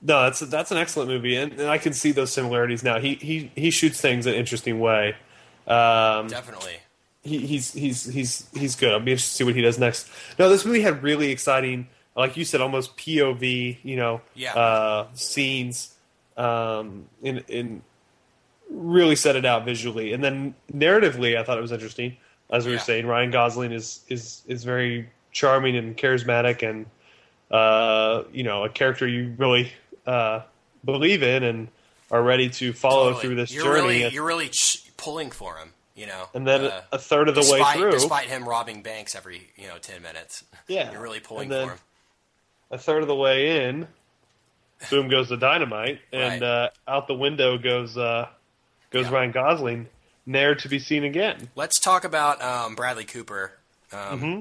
[0.00, 2.98] no, that's that's an excellent movie, and, and I can see those similarities now.
[2.98, 5.16] He he he shoots things in an interesting way.
[5.66, 6.78] Um, Definitely.
[7.28, 8.92] He, he's he's he's he's good.
[8.92, 10.08] I'll be interested to see what he does next.
[10.38, 14.54] No, this movie had really exciting, like you said, almost POV, you know, Yeah.
[14.54, 15.94] uh, scenes.
[16.36, 17.82] Um, in in
[18.70, 22.16] really set it out visually, and then narratively, I thought it was interesting.
[22.50, 22.78] As we Yeah.
[22.78, 26.86] were saying, Ryan Gosling is is is very charming and charismatic, and
[27.50, 29.72] uh, you know, a character you really
[30.06, 30.42] uh,
[30.84, 31.68] believe in and
[32.10, 33.20] are ready to follow Totally.
[33.22, 33.80] through this you're journey.
[34.00, 35.72] Really, you're really ch- pulling for him.
[35.98, 36.28] You know.
[36.32, 39.50] and then uh, a third of the despite, way through, despite him robbing banks every
[39.56, 40.44] you know ten minutes.
[40.68, 41.80] Yeah, You're really pulling and then for him.
[42.70, 43.88] a third of the way in,
[44.90, 46.48] boom goes the dynamite, and Right.
[46.48, 48.28] uh, out the window goes uh,
[48.92, 49.12] goes Yeah.
[49.12, 49.88] Ryan Gosling,
[50.24, 51.48] ne'er to be seen again.
[51.56, 53.52] Let's talk about um, Bradley Cooper.
[53.92, 54.40] Um, Mm-hmm.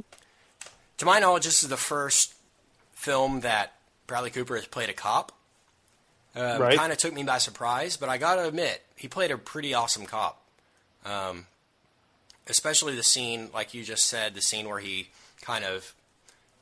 [0.99, 2.33] To my knowledge, this is the first
[2.93, 3.73] film that
[4.07, 5.31] Bradley Cooper has played a cop.
[6.35, 6.77] Um, Right.
[6.77, 9.73] Kind of took me by surprise, but I got to admit, he played a pretty
[9.75, 10.41] awesome cop.
[11.09, 11.45] Um,
[12.47, 15.09] especially the scene, like you just said, the scene where he
[15.41, 15.93] kind of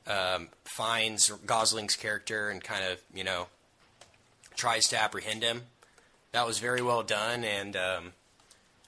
[0.08, 3.48] um, finds Gosling's character and kind of, you know,
[4.56, 5.64] tries to apprehend him.
[6.32, 8.12] That was very well done, and um,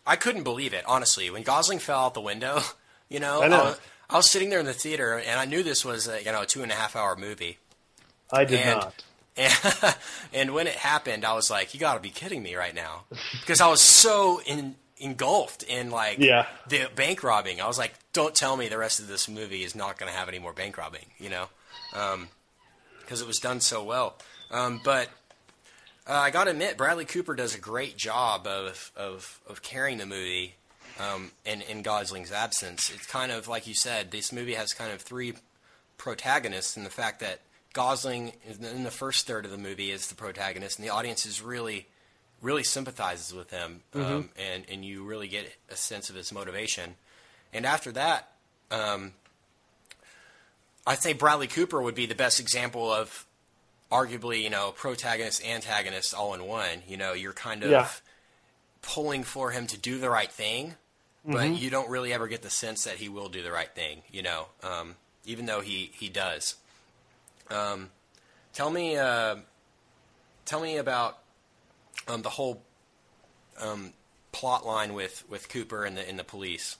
[0.05, 1.29] I couldn't believe it, honestly.
[1.29, 2.59] When Gosling fell out the window,
[3.09, 3.63] you know, I know.
[3.63, 3.79] was,
[4.09, 6.41] I was sitting there in the theater, and I knew this was, a, you know,
[6.41, 7.57] a two and a half hour movie.
[8.31, 9.03] I did And- not.
[9.39, 9.95] And,
[10.33, 13.03] and when it happened, I was like, "You got to be kidding me right now,"
[13.39, 16.47] because I was so in, engulfed in like Yeah.
[16.67, 17.61] the bank robbing.
[17.61, 20.17] I was like, "Don't tell me the rest of this movie is not going to
[20.17, 21.49] have any more bank robbing," you know,
[23.01, 24.15] because it was done so well.
[24.51, 25.09] Um, but
[26.07, 29.97] uh, I got to admit, Bradley Cooper does a great job of of, of carrying
[29.97, 30.55] the movie
[30.99, 32.89] um, in in Gosling's absence.
[32.89, 35.33] It's kind of like you said, this movie has kind of three
[35.97, 37.39] protagonists in the fact that
[37.73, 41.41] Gosling in the first third of the movie is the protagonist, and the audience is
[41.43, 41.85] really,
[42.41, 46.95] really sympathizes with him, um, and and you really get a sense of his motivation.
[47.53, 48.31] And after that,
[48.71, 49.13] um,
[50.85, 53.25] I'd say Bradley Cooper would be the best example of
[53.91, 56.83] arguably, you know, protagonist, antagonist all in one.
[56.87, 57.89] You know, you're kind of Yeah.
[58.81, 60.75] pulling for him to do the right thing,
[61.25, 64.03] but you don't really ever get the sense that he will do the right thing.
[64.11, 66.55] You know, um, even though he he does.
[67.49, 67.89] Um,
[68.53, 69.37] tell me, uh,
[70.45, 71.17] tell me about
[72.07, 72.61] um, the whole
[73.59, 73.93] um,
[74.31, 76.77] plot line with, with Cooper and the and the police.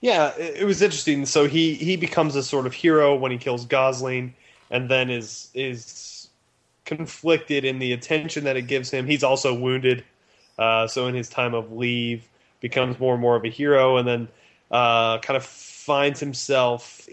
[0.00, 1.26] Yeah, it, it was interesting.
[1.26, 4.34] So he he becomes a sort of hero when he kills Gosling,
[4.70, 6.28] and then is is
[6.84, 9.06] conflicted in the attention that it gives him.
[9.06, 10.04] He's also wounded,
[10.58, 12.26] uh, so in his time of leave,
[12.60, 14.28] becomes more and more of a hero, and then
[14.70, 17.08] uh, kind of finds himself.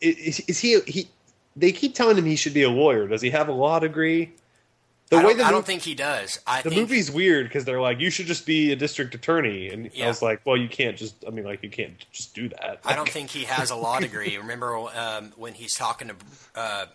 [0.00, 1.08] Is, is he he?
[1.56, 3.08] They keep telling him he should be a lawyer.
[3.08, 4.32] Does he have a law degree?
[5.08, 6.40] The I, way don't, the I don't think he does.
[6.46, 9.68] I the think movie's weird because they're like, you should just be a district attorney,
[9.68, 11.24] and I was like, well, you can't just.
[11.26, 12.80] I mean, like, you can't just do that.
[12.84, 14.36] I don't think he has a law degree.
[14.36, 16.14] Remember um, when he's talking to
[16.56, 16.86] uh,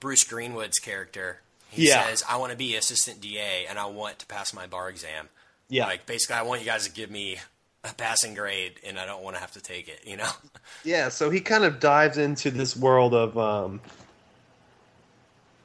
[0.00, 1.40] Bruce Greenwood's character?
[1.68, 2.06] He Yeah.
[2.06, 5.28] says, "I want to be assistant DA, and I want to pass my bar exam."
[5.68, 5.84] Yeah.
[5.86, 7.36] like basically, I want you guys to give me
[7.84, 10.00] a passing grade, and I don't want to have to take it.
[10.06, 10.28] You know?
[10.84, 13.80] Yeah, so he kind of dives into this world of um,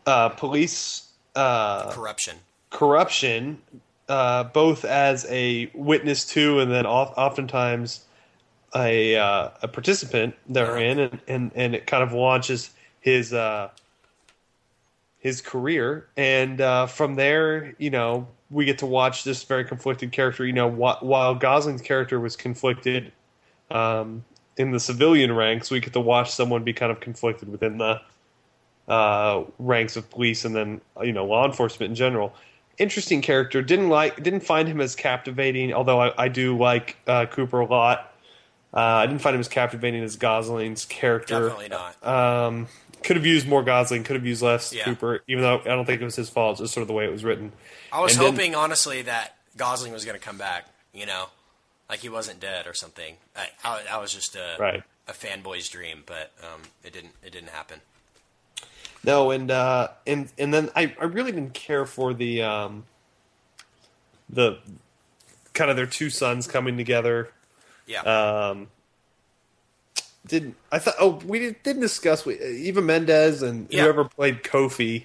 [0.05, 1.04] uh, police
[1.35, 2.37] uh, Corruption.
[2.69, 3.61] corruption,
[4.07, 8.05] uh, both as a witness to, and then oft- oftentimes
[8.75, 13.69] a uh, a participant therein, and, and and it kind of launches his uh,
[15.19, 20.11] his career, and uh, from there, you know, we get to watch this very conflicted
[20.11, 20.45] character.
[20.45, 23.11] You know, wh- while Gosling's character was conflicted
[23.71, 24.23] um,
[24.57, 28.01] in the civilian ranks, we get to watch someone be kind of conflicted within the
[28.87, 32.33] uh, ranks of police and then you know law enforcement in general.
[32.77, 33.61] Interesting character.
[33.61, 34.21] Didn't like.
[34.21, 35.73] Didn't find him as captivating.
[35.73, 38.11] Although I, I do like uh, Cooper a lot.
[38.73, 41.47] Uh, I didn't find him as captivating as Gosling's character.
[41.47, 42.05] Definitely not.
[42.05, 42.67] Um,
[43.03, 44.03] could have used more Gosling.
[44.03, 44.83] Could have used less Yeah.
[44.83, 45.21] Cooper.
[45.27, 46.53] Even though I don't think it was his fault.
[46.55, 47.53] It's just sort of the way it was written.
[47.93, 50.65] I was and then- hoping, honestly, that Gosling was going to come back.
[50.93, 51.27] You know,
[51.89, 53.15] like he wasn't dead or something.
[53.37, 54.83] I, I, I was just a Right.
[55.07, 57.13] a fanboy's dream, but um, it didn't.
[57.23, 57.79] It didn't happen.
[59.05, 62.85] No, and uh, and and then I, I really didn't care for the um,
[64.29, 64.59] the
[65.53, 67.29] kind of their two sons coming together.
[67.87, 68.01] Yeah.
[68.01, 68.67] Um,
[70.27, 70.95] did I thought?
[70.99, 73.83] Oh, we did, didn't discuss we, Eva Mendes and Yeah.
[73.83, 75.03] whoever played Kofi.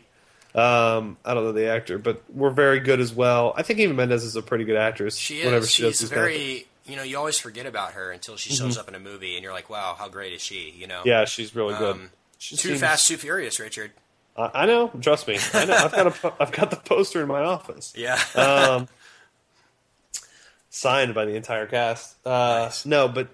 [0.54, 3.54] Um, I don't know the actor, but we're very good as well.
[3.56, 5.16] I think Eva Mendes is a pretty good actress.
[5.16, 5.70] She is.
[5.70, 6.66] she She's very.
[6.86, 9.44] You know, you always forget about her until she shows up in a movie, and
[9.44, 11.02] you're like, "Wow, how great is she?" You know.
[11.04, 11.94] yeah, she's really good.
[11.94, 13.92] Um, She Too seems- fast, too furious, Richard.
[14.36, 14.88] I, I know.
[15.00, 15.38] Trust me.
[15.54, 15.74] I know.
[15.74, 17.92] I've got a I've got the poster in my office.
[17.96, 18.18] Yeah.
[18.34, 18.88] um,
[20.70, 22.16] signed by the entire cast.
[22.26, 22.86] Uh, Nice.
[22.86, 23.28] No, but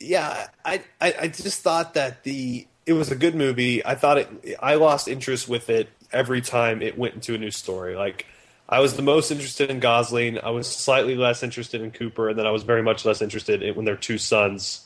[0.00, 3.84] yeah, I, I I just thought that the it was a good movie.
[3.84, 4.56] I thought it.
[4.60, 7.94] I lost interest with it every time it went into a new story.
[7.96, 8.26] Like
[8.68, 10.38] I was the most interested in Gosling.
[10.40, 13.62] I was slightly less interested in Cooper, and then I was very much less interested
[13.62, 14.84] in when their two sons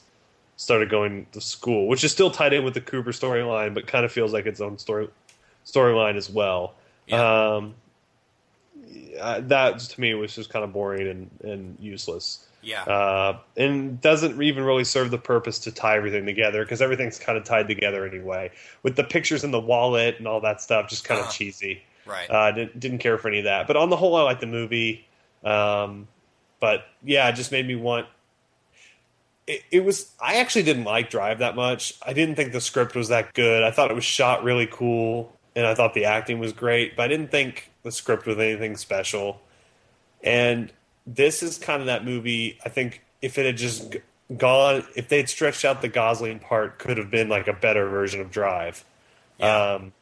[0.57, 4.05] started going to school, which is still tied in with the Cooper storyline, but kind
[4.05, 5.09] of feels like its own story
[5.65, 6.75] storyline as well.
[7.07, 7.55] Yeah.
[7.57, 7.75] Um,
[9.21, 12.47] uh, that to me was just kind of boring and, and useless.
[12.63, 12.83] Yeah.
[12.83, 17.39] Uh, and doesn't even really serve the purpose to tie everything together because everything's kind
[17.39, 18.51] of tied together anyway.
[18.83, 21.29] With the pictures in the wallet and all that stuff, just kind Uh-huh.
[21.29, 21.83] of cheesy.
[22.07, 22.29] right.
[22.31, 23.67] Uh, didn't, didn't care for any of that.
[23.67, 25.07] But on the whole, I like the movie.
[25.45, 26.09] Um,
[26.61, 28.07] but yeah, it just made me want.
[29.47, 30.13] It, it was.
[30.21, 31.95] I actually didn't like Drive that much.
[32.05, 33.63] I didn't think the script was that good.
[33.63, 36.97] I thought it was shot really cool, and I thought the acting was great.
[36.97, 39.41] But I didn't think the script was anything special.
[40.23, 40.73] And
[41.07, 42.59] this is kind of that movie.
[42.65, 44.01] I think if it had just g-
[44.37, 47.89] gone, if they had stretched out the Gosling part, could have been like a better
[47.89, 48.85] version of Drive.
[49.41, 49.93] Um,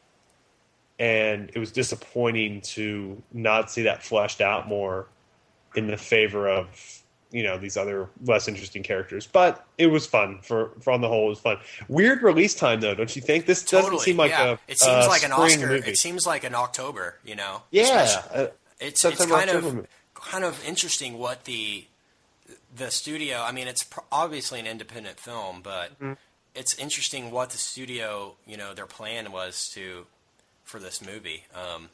[0.97, 5.07] and it was disappointing to not see that fleshed out more
[5.75, 9.27] in the favor of you know these other less interesting characters.
[9.27, 11.27] But it was fun for, for on the whole.
[11.27, 11.57] It was fun.
[11.87, 13.45] Weird release time though, don't you think?
[13.45, 14.51] This doesn't seem like yeah.
[14.51, 15.67] a it seems a like an Oscar.
[15.67, 15.89] movie.
[15.89, 17.19] It seems like an October.
[17.25, 17.63] You know.
[17.71, 18.47] yeah, uh,
[18.79, 21.85] it's it's kind October of kind of interesting what the
[22.75, 23.41] the studio.
[23.41, 26.13] I mean, it's pr- obviously an independent film, but Mm-hmm.
[26.53, 30.05] it's interesting what the studio, you know, their plan was to
[30.63, 31.45] for this movie.
[31.53, 31.89] Um,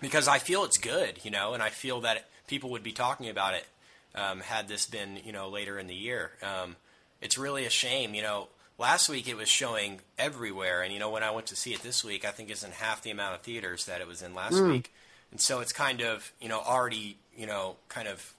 [0.00, 3.28] because I feel it's good, you know, and I feel that people would be talking
[3.28, 3.66] about it
[4.14, 6.32] um, had this been, you know, later in the year.
[6.42, 6.76] Um,
[7.20, 8.48] it's really a shame, you know.
[8.78, 11.82] last week it was showing everywhere, and you know when I went to see it
[11.82, 14.34] this week, I think it's in half the amount of theaters that it was in
[14.34, 14.70] last Mm.
[14.72, 14.92] week,
[15.30, 18.32] and so it's kind of you know already you know kind of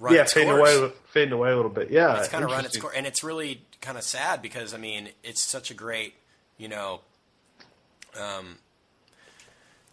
[0.00, 0.74] run yeah, its fading course.
[0.76, 1.90] away, fading away a little bit.
[1.90, 4.78] Yeah, it's kind of run its course, and it's really kind of sad because I
[4.78, 6.14] mean it's such a great
[6.56, 7.00] you know
[8.18, 8.56] um,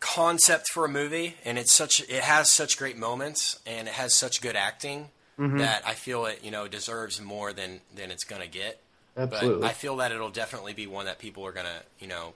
[0.03, 4.13] concept for a movie, and it's such it has such great moments, and it has
[4.13, 5.59] such good acting Mhm.
[5.59, 8.81] that I feel it you know deserves more than than it's gonna get.
[9.17, 9.61] Absolutely.
[9.61, 12.33] But I feel that it'll definitely be one that people are gonna you know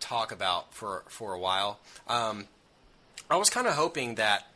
[0.00, 1.78] talk about for for a while.
[2.08, 2.48] Um,
[3.30, 4.48] I was kind of hoping that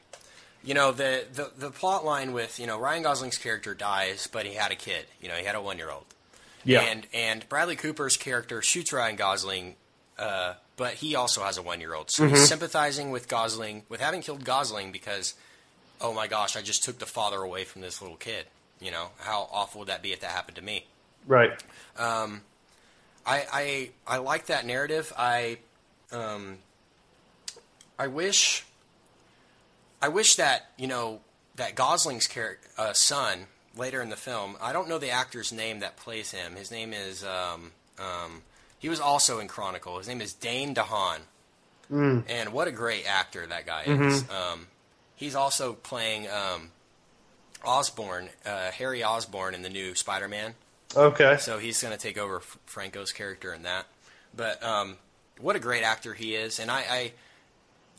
[0.65, 4.47] you know the, the the plot line with you know Ryan Gosling's character dies, but
[4.47, 5.07] he had a kid.
[5.21, 6.07] You know, he had a one year old.
[6.65, 6.81] Yeah.
[6.81, 9.77] And and Bradley Cooper's character shoots Ryan Gosling,
[10.19, 12.11] uh, but he also has a one year old.
[12.11, 12.31] So Mhm.
[12.31, 15.35] he's sympathizing with Gosling with having killed Gosling because,
[16.01, 18.47] oh my gosh, I just took the father away from this little kid.
[18.81, 20.87] You know, how awful would that be if that happened to me?
[21.27, 21.51] Right.
[21.97, 22.43] Um,
[23.25, 25.13] I, I I like that narrative.
[25.17, 25.59] I
[26.13, 26.59] um,
[27.99, 28.65] I wish
[30.03, 31.21] I wish that you know
[31.57, 33.47] that Gosling's char- uh, son
[33.77, 34.57] later in the film.
[34.61, 36.55] I don't know the actor's name that plays him.
[36.57, 38.43] His name is um, um,
[38.87, 39.99] he was also in Chronicle.
[39.99, 41.19] His name is Dane DeHaan,
[41.91, 42.23] Mm.
[42.29, 44.23] and what a great actor that guy is.
[44.31, 44.69] Um,
[45.17, 46.71] he's also playing um,
[47.65, 50.55] Osborn, uh, Harry Osborn in the new Spider-Man.
[50.95, 51.37] Okay.
[51.41, 53.87] So he's going to take over F- Franco's character in that.
[54.37, 54.99] But um,
[55.41, 57.13] what a great actor he is, and I, I,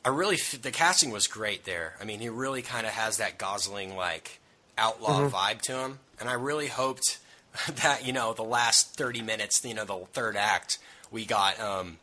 [0.05, 1.95] I really the casting was great there.
[2.01, 4.39] I mean, he really kind of has that Gosling like
[4.77, 5.31] outlaw Mhm.
[5.31, 7.17] vibe to him, and I really hoped
[7.83, 10.77] that you know the last thirty minutes, you know, the third act,
[11.11, 11.97] we got um,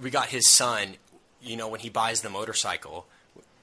[0.00, 0.96] we got his son.
[1.40, 3.06] You know, when he buys the motorcycle,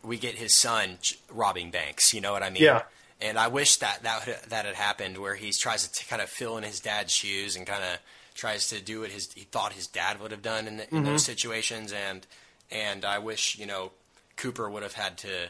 [0.04, 0.98] we get his son
[1.32, 2.14] robbing banks.
[2.14, 2.64] You know what I mean?
[2.64, 2.84] Yeah.
[3.22, 6.30] And I wish that that had- that had happened, where he tries to kind of
[6.30, 8.00] fill in his dad's shoes and kind of
[8.36, 11.04] tries to do what his he thought his dad would have done in, the, in
[11.04, 11.92] those situations.
[11.92, 12.26] And
[12.72, 13.92] and I wish you know
[14.38, 15.50] Cooper would have had to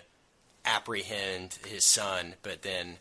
[0.65, 2.97] apprehend his son, but then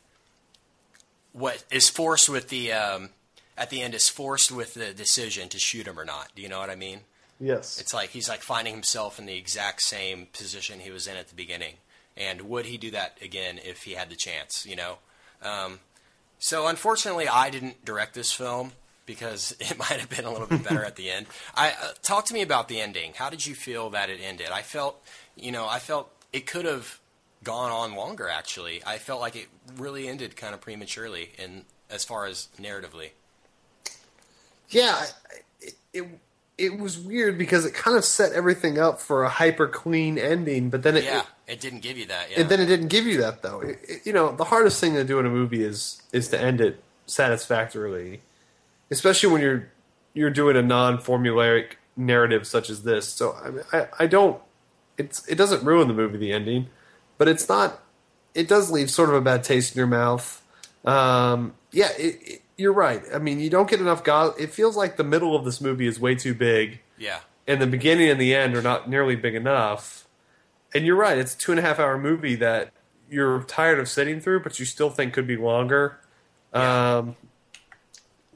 [1.39, 3.11] what is forced with the um,
[3.57, 6.31] at the end is forced with the decision to shoot him or not.
[6.35, 7.01] Do you know what I mean?
[7.41, 7.81] Yes.
[7.81, 11.29] It's like he's like finding himself in the exact same position he was in at
[11.29, 11.75] the beginning.
[12.17, 14.67] And would he do that again if he had the chance?
[14.67, 14.99] You know.
[15.43, 15.81] Um,
[16.41, 18.73] so unfortunately, I didn't direct this film
[19.07, 21.27] because it might have been a little bit better at the end.
[21.55, 23.13] I uh, talk to me about the ending.
[23.17, 24.49] How did you feel that it ended?
[24.53, 25.03] I felt,
[25.37, 27.01] you know, I felt it could have
[27.45, 28.29] gone on longer.
[28.29, 33.11] Actually, I felt like it really ended kind of prematurely in as far as narratively.
[34.71, 35.05] Yeah,
[35.61, 36.05] it, it
[36.59, 40.71] it was weird because it kind of set everything up for a hyper clean ending,
[40.71, 42.31] but then it, yeah, it didn't give you that.
[42.31, 42.41] Yeah.
[42.41, 43.61] and then it didn't give you that though.
[43.61, 46.41] It- it- you know, the hardest thing to do in a movie is is to
[46.41, 48.21] end it satisfactorily,
[48.91, 49.69] especially when you're
[50.15, 53.09] you're doing a non-formulaic narrative such as this.
[53.09, 54.41] So I, mean, I I don't
[54.99, 56.67] it's it doesn't ruin the movie the ending,
[57.19, 57.83] but it's not.
[58.35, 60.43] It does leave sort of a bad taste in your mouth.
[60.85, 63.03] Um, yeah, it, it, you're right.
[63.13, 64.03] I mean, you don't get enough.
[64.05, 67.21] Go- it feels like the middle of this movie is way too big yeah.
[67.47, 70.07] and the beginning and the end are not nearly big enough.
[70.75, 72.73] And you're right; it's a two and a half hour movie that
[73.11, 75.99] you're tired of sitting through, but you still think could be longer.
[76.53, 77.17] Um,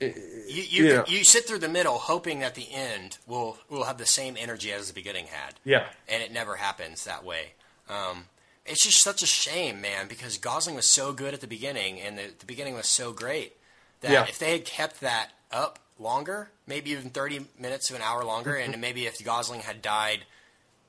[0.01, 0.13] You
[0.49, 1.05] you, Yeah.
[1.07, 4.73] you sit through the middle hoping that the end will will have the same energy
[4.73, 5.55] as the beginning had.
[5.65, 5.87] Yeah.
[6.09, 7.53] And it never happens that way.
[7.89, 8.27] Um,
[8.67, 12.17] it's just such a shame, man, because Gosling was so good at the beginning, and
[12.19, 13.57] the, the beginning was so great
[14.01, 14.25] that Yeah.
[14.29, 18.53] if they had kept that up longer, maybe even thirty minutes to an hour longer,
[18.55, 18.73] Mm-hmm.
[18.73, 20.25] and maybe if Gosling had died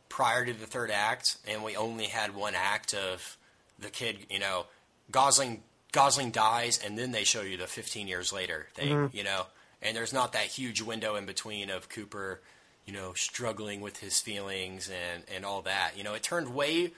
[0.09, 3.37] prior to the third act, and we only had one act of
[3.79, 4.65] the kid, you know,
[5.11, 9.13] Gosling Gosling dies, and then they show you the 15 years later thing, Mhm.
[9.13, 9.45] you know,
[9.81, 12.41] and there's not that huge window in between of Cooper,
[12.85, 15.95] you know, struggling with his feelings and and all that.
[15.97, 16.93] You know, it turned way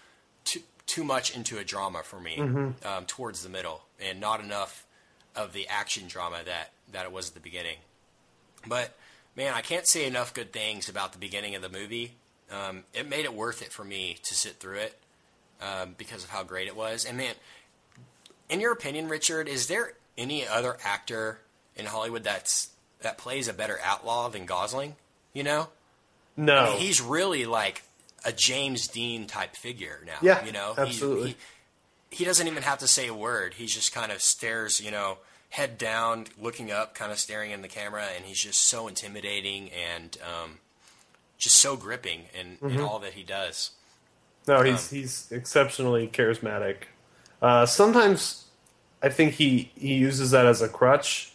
[0.46, 2.86] too too much into a drama for me Mhm.
[2.86, 4.86] um, towards the middle, and not enough
[5.36, 7.78] of the action drama that that it was at the beginning.
[8.68, 8.96] But
[9.36, 12.16] man, I can't say enough good things about the beginning of the movie.
[12.52, 15.00] Um, it made it worth it for me to sit through it
[15.62, 17.04] um, because of how great it was.
[17.06, 17.34] And man,
[18.50, 21.40] in your opinion, Richard, is there any other actor
[21.76, 22.70] in Hollywood that's
[23.02, 24.96] that plays a better outlaw than Gosling?
[25.34, 25.70] You know,
[26.38, 26.56] No.
[26.58, 27.82] I mean, he's really like
[28.26, 30.18] a James Dean type figure now.
[30.22, 31.30] Yeah, you know, He- absolutely.
[31.30, 33.56] He, he doesn't even have to say a word.
[33.56, 35.18] He just kind of stares, you know,
[35.50, 39.70] head down, looking up, kind of staring in the camera, and he's just so intimidating
[39.72, 40.60] and um,
[41.38, 42.88] just so gripping in, in Mhm.
[42.88, 43.72] all that he does.
[44.48, 46.84] No, he's he's exceptionally charismatic.
[47.42, 48.46] Uh, sometimes
[49.02, 51.32] I think he he uses that as a crutch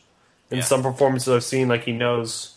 [0.51, 0.65] in Yeah.
[0.65, 2.55] some performances I've seen, like he knows.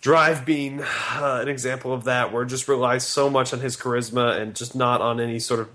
[0.00, 3.76] Drive being uh, an example of that, where it just relies so much on his
[3.76, 5.68] charisma and just not on any sort of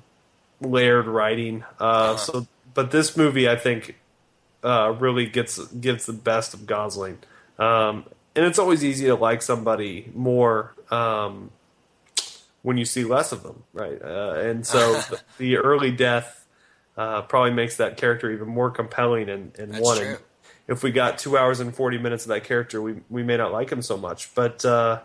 [0.62, 1.64] layered writing.
[1.80, 4.00] Uh, So, but this movie, I think,
[4.64, 7.18] uh, really gets gives the best of Gosling,
[7.60, 8.06] um,
[8.36, 11.52] and it's always easy to like somebody more um,
[12.62, 14.02] when you see less of them, right?
[14.02, 16.46] Uh, and so the, the early death
[16.98, 19.98] uh, probably makes that character even more compelling and, and That's one.
[19.98, 20.18] true.
[20.68, 23.38] And if we got two hours and forty minutes of that character, we we may
[23.38, 24.64] not like him so much, but.
[24.64, 25.02] Uh,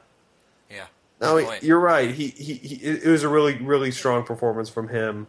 [0.71, 0.87] Yeah.
[1.21, 1.63] no, point.
[1.63, 2.11] you're right.
[2.15, 5.27] He, he, he it was a really, really strong performance from him,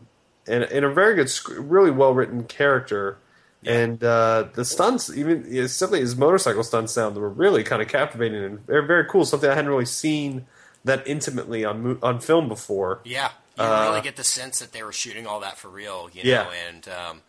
[0.48, 3.18] and and a very good, really well written character.
[3.66, 7.90] And uh, the stunts, even yeah, simply his motorcycle stunts, sound were really kind of
[7.90, 9.26] captivating and they're very cool.
[9.26, 10.46] Something I hadn't really seen
[10.86, 13.02] that intimately on on film before.
[13.04, 16.10] Yeah, you Uh, really get the sense that they were shooting all that for real,
[16.14, 16.48] you Yeah.
[16.70, 17.22] and um,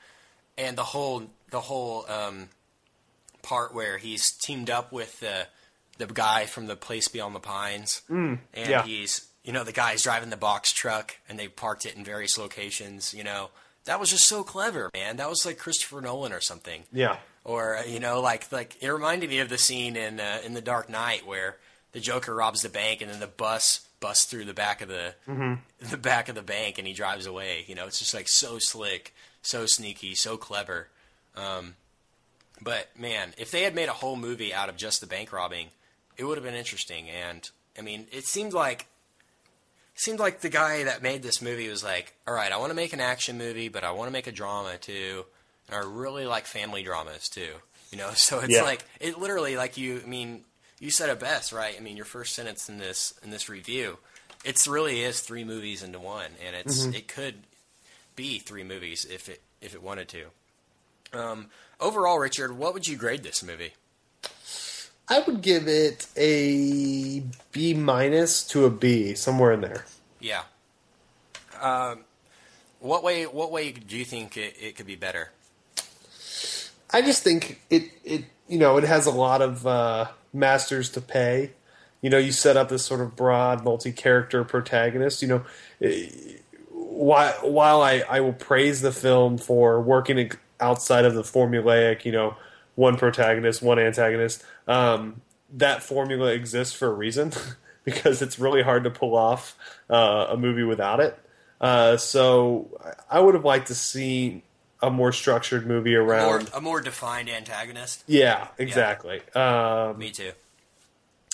[0.57, 2.49] and the whole the whole um,
[3.43, 5.47] part where he's teamed up with the
[5.99, 8.83] the guy from the place beyond the pines, Mm, and yeah.
[8.83, 12.39] he's you know the guy's driving the box truck, and they parked it in various
[12.39, 13.51] locations, you know.
[13.87, 15.17] That was just so clever, man.
[15.17, 18.89] That was like Christopher Nolan or something Yeah, or uh, you know, like like it
[18.91, 21.57] reminded me of the scene in uh, in the Dark Knight where
[21.93, 25.15] the Joker robs the bank and then the bus busts through the back of the
[25.81, 27.65] the back of the bank and he drives away.
[27.67, 30.89] You know, it's just like so slick, so sneaky, so clever.
[31.37, 31.75] Um,
[32.61, 35.69] but man, if they had made a whole movie out of just the bank robbing,
[36.17, 37.09] it would have been interesting.
[37.09, 37.49] And
[37.79, 38.87] I mean, it seemed like
[39.95, 42.71] it seemed like the guy that made this movie was like, all right, I want
[42.71, 45.25] to make an action movie, but I want to make a drama too.
[45.69, 47.53] And I really like family dramas too.
[47.91, 48.63] You know, so it's Yeah.
[48.63, 50.01] like it literally like you.
[50.05, 50.45] I mean,
[50.79, 51.75] you said it best, right?
[51.77, 53.99] I mean, your first sentence in this in this review,
[54.45, 57.35] it's really is three movies into one, and it's it could
[58.17, 60.25] be three movies if it if it wanted to.
[61.13, 61.49] Um,
[61.81, 63.75] overall, Richard, what would you grade this movie?
[65.09, 67.21] I would give it a
[67.51, 69.85] B minus to a B, somewhere in there.
[70.21, 70.43] Yeah.
[71.61, 72.05] Um,
[72.79, 73.25] what way?
[73.25, 75.31] What way do you think it, it could be better?
[76.93, 81.01] I just think it it you know it has a lot of uh, masters to
[81.01, 81.53] pay.
[82.03, 85.23] You know, you set up this sort of broad, multi-character protagonist.
[85.23, 85.45] You know,
[85.83, 86.09] eh,
[86.71, 90.31] while while I I will praise the film for working
[90.61, 92.37] outside of the formulaic, you know,
[92.75, 94.45] one protagonist, one antagonist.
[94.69, 95.23] Um,
[95.55, 97.33] that formula exists for a reason
[97.85, 99.57] because it's really hard to pull off
[99.89, 101.19] uh, a movie without it.
[101.61, 102.69] Uh, so
[103.11, 104.43] I would have liked to see
[104.83, 106.51] a more structured movie More, around.
[106.55, 108.03] a more defined antagonist.
[108.07, 109.21] Yeah, exactly.
[109.35, 110.33] Um, Me too.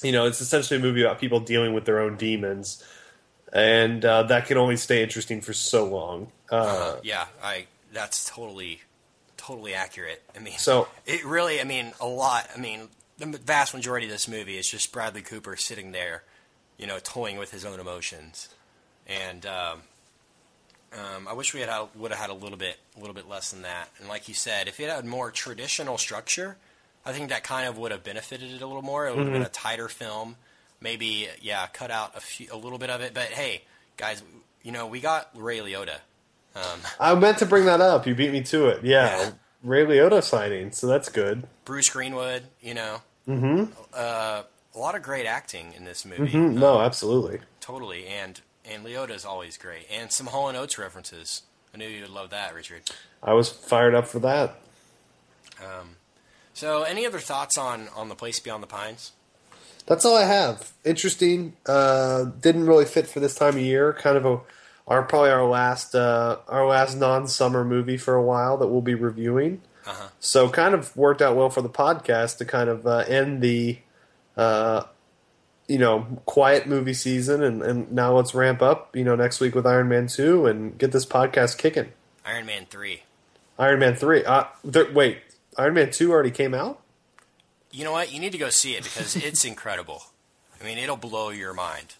[0.02, 2.82] you know, it's essentially a movie about people dealing with their own demons,
[3.52, 6.32] and uh, that can only stay interesting for so long.
[6.50, 7.66] Uh, yeah, I.
[7.92, 8.80] That's totally,
[9.46, 10.22] totally accurate.
[10.34, 11.60] I mean, So- it really.
[11.60, 12.50] I mean, a lot.
[12.54, 12.88] I mean,
[13.18, 16.22] the vast majority of this movie is just Bradley Cooper sitting there,
[16.76, 18.48] you know, toying with his own emotions,
[19.06, 19.82] and um,
[20.92, 23.28] um, I wish we had had, would have had a little bit, a little bit
[23.28, 23.88] less than that.
[23.98, 26.56] And like you said, if it had more traditional structure,
[27.04, 29.06] I think that kind of would have benefited it a little more.
[29.06, 30.36] It would have been a tighter film.
[30.80, 33.14] Maybe, yeah, cut out a few, a little bit of it.
[33.14, 33.62] But hey,
[33.96, 34.22] guys,
[34.62, 35.98] you know, we got Ray Liotta.
[36.56, 38.06] Um, I meant to bring that up.
[38.06, 38.84] You beat me to it.
[38.84, 39.30] Yeah, Yeah.
[39.62, 41.44] Ray Liotta signing, so that's good.
[41.64, 43.72] Bruce Greenwood, you know, mm-hmm.
[43.92, 44.42] uh,
[44.74, 46.30] a lot of great acting in this movie.
[46.30, 47.40] Mhm, No, absolutely.
[47.60, 51.42] Totally, and and Liotta's always great, and some Hall and Oates references.
[51.74, 52.82] I knew you would love that, Richard.
[53.22, 54.56] I was fired up for that.
[56.56, 59.12] So, any other thoughts on on the place beyond the pines?
[59.84, 60.72] That's all I have.
[60.86, 61.52] Interesting.
[61.66, 63.92] Uh, didn't really fit for this time of year.
[63.92, 64.40] Kind of a
[64.86, 68.82] our probably our last uh, our last non summer movie for a while that we'll
[68.82, 69.60] be reviewing.
[69.86, 70.08] Uh-huh.
[70.20, 73.78] So kind of worked out well for the podcast to kind of uh, end the
[74.36, 74.84] uh,
[75.68, 79.54] you know quiet movie season and, and now let's ramp up you know next week
[79.54, 81.92] with Iron Man two and get this podcast kicking.
[82.24, 83.02] Iron Man three.
[83.58, 84.24] Iron Man three.
[84.24, 85.18] Uh, th- wait,
[85.56, 86.80] Iron Man two already came out.
[87.70, 88.12] You know what?
[88.12, 90.04] You need to go see it because it's incredible.
[90.60, 91.94] I mean, it'll blow your mind.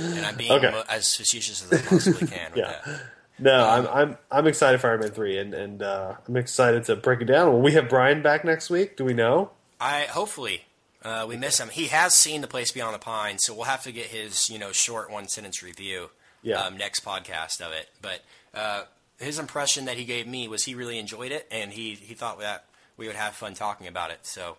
[0.00, 0.82] And I'm being Okay.
[0.88, 2.78] as facetious as I possibly can with Yeah.
[2.84, 3.00] that.
[3.38, 6.96] No, I'm I'm I'm excited for Iron Man three, and and uh, I'm excited to
[6.96, 7.52] break it down.
[7.52, 8.96] Will we have Brian back next week?
[8.96, 9.50] Do we know?
[9.78, 10.64] I hopefully
[11.02, 11.68] uh, we miss him.
[11.68, 14.58] He has seen the place beyond the pines, so we'll have to get his you
[14.58, 16.08] know short one sentence review.
[16.42, 16.60] Yeah.
[16.62, 18.20] Um, next podcast of it, but
[18.54, 18.84] uh,
[19.18, 22.40] his impression that he gave me was he really enjoyed it, and he he thought
[22.40, 22.64] that
[22.96, 24.20] we would have fun talking about it.
[24.22, 24.56] So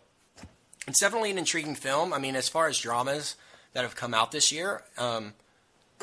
[0.88, 2.14] it's definitely an intriguing film.
[2.14, 3.36] I mean, as far as dramas
[3.78, 5.34] that have come out this year, um,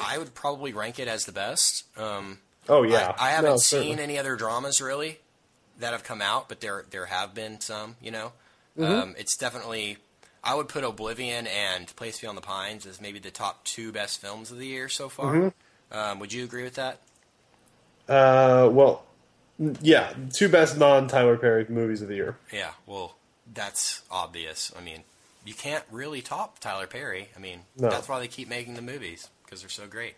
[0.01, 1.83] I would probably rank it as the best.
[1.99, 5.19] Um, Oh yeah, I, I haven't No, seen any other dramas really
[5.81, 8.31] that have come out, but there there have been some, you know.
[8.81, 9.99] Um, it's definitely.
[10.45, 14.21] I would put Oblivion and Place Beyond the Pines as maybe the top two best
[14.21, 15.53] films of the year so far.
[15.91, 17.01] Um, would you agree with that?
[18.09, 19.05] Uh, well,
[19.83, 22.37] yeah, two best non Tyler Perry movies of the year.
[22.53, 23.17] Yeah, well,
[23.53, 24.73] that's obvious.
[24.79, 25.03] I mean,
[25.45, 27.29] you can't really top Tyler Perry.
[27.37, 27.91] I mean, No.
[27.91, 30.15] that's why they keep making the movies because they're so great.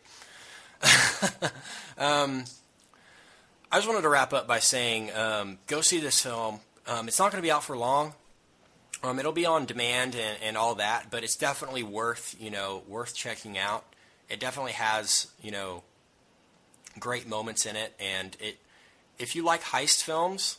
[1.98, 2.44] um,
[3.70, 6.60] I just wanted to wrap up by saying, um, go see this film.
[6.86, 8.14] Um, it's not going to be out for long.
[9.02, 12.82] Um, it'll be on demand and, and all that, but it's definitely worth you know
[12.88, 13.84] worth checking out.
[14.28, 15.82] It definitely has you know
[16.98, 18.58] great moments in it, and it
[19.18, 20.58] if you like heist films,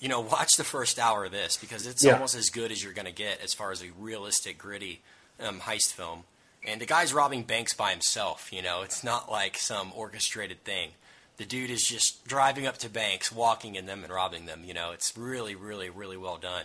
[0.00, 2.14] you know, watch the first hour of this because it's Yeah.
[2.14, 5.02] almost as good as you're going to get as far as a realistic, gritty
[5.40, 6.24] um, heist film.
[6.66, 8.52] And the guy's robbing banks by himself.
[8.52, 10.90] You know, it's not like some orchestrated thing.
[11.36, 14.62] The dude is just driving up to banks, walking in them, and robbing them.
[14.64, 16.64] You know, it's really, really, really well done,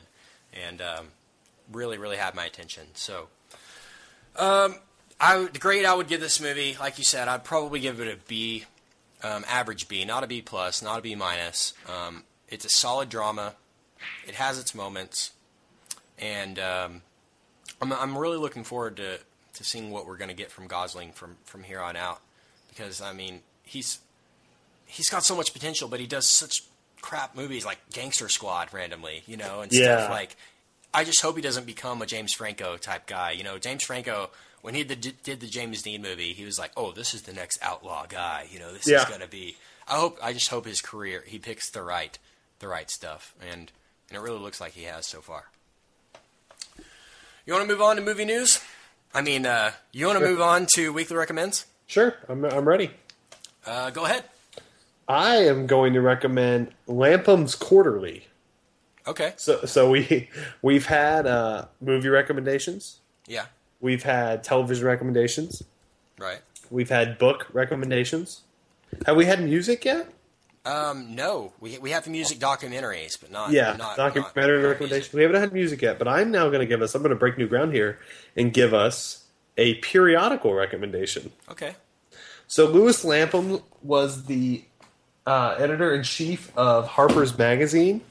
[0.54, 1.08] and um,
[1.72, 2.88] really, really had my attention.
[2.94, 3.28] So,
[4.38, 4.76] um,
[5.20, 8.08] I the grade I would give this movie, like you said, I'd probably give it
[8.08, 8.66] a B,
[9.24, 11.74] um, average B, not a B plus, not a B minus.
[11.88, 13.56] Um, it's a solid drama.
[14.28, 15.32] It has its moments,
[16.20, 17.02] and um,
[17.82, 19.20] I'm, I'm really looking forward to,
[19.56, 22.22] to seeing what we're going to get from Gosling from from here on out,
[22.70, 24.00] because I mean he's
[24.86, 26.64] he's got so much potential, but he does such
[27.02, 29.98] crap movies like Gangster Squad randomly, you know, and Yeah.
[29.98, 30.36] stuff like.
[30.94, 33.32] I just hope he doesn't become a James Franco type guy.
[33.32, 34.30] You know, James Franco
[34.62, 37.32] when he did, did the James Dean movie, he was like, "Oh, this is the
[37.34, 39.56] next outlaw guy." You know, this is going to be.
[39.88, 40.20] I hope.
[40.22, 42.20] I just hope his career he picks the right
[42.62, 43.72] the right stuff, and
[44.10, 45.46] and it really looks like he has so far.
[47.46, 48.62] You want to move on to movie news?
[49.14, 51.66] I mean, uh, you want to move on to weekly recommends?
[51.88, 52.92] Sure, I'm, I'm ready.
[53.66, 54.24] Uh, go ahead.
[55.08, 58.28] I am going to recommend Lapham's Quarterly.
[59.08, 59.34] Okay.
[59.38, 60.30] So, so we
[60.62, 63.46] we've had uh, movie recommendations, Yeah.
[63.82, 65.64] we've had television recommendations,
[66.20, 66.40] Right.
[66.70, 68.42] we've had book recommendations.
[69.06, 70.08] Have we had music yet?
[70.64, 75.14] Um, no, we we have music documentaries, but not yeah, not, documentary not- recommendations.
[75.14, 76.94] We haven't had music yet, but I'm now going to give us.
[76.94, 77.98] I'm going to break new ground here
[78.36, 79.26] and give us
[79.58, 81.32] a periodical recommendation.
[81.50, 81.76] Okay.
[82.48, 84.64] So Lewis Lapham was the
[85.26, 88.02] uh, editor in chief of Harper's Magazine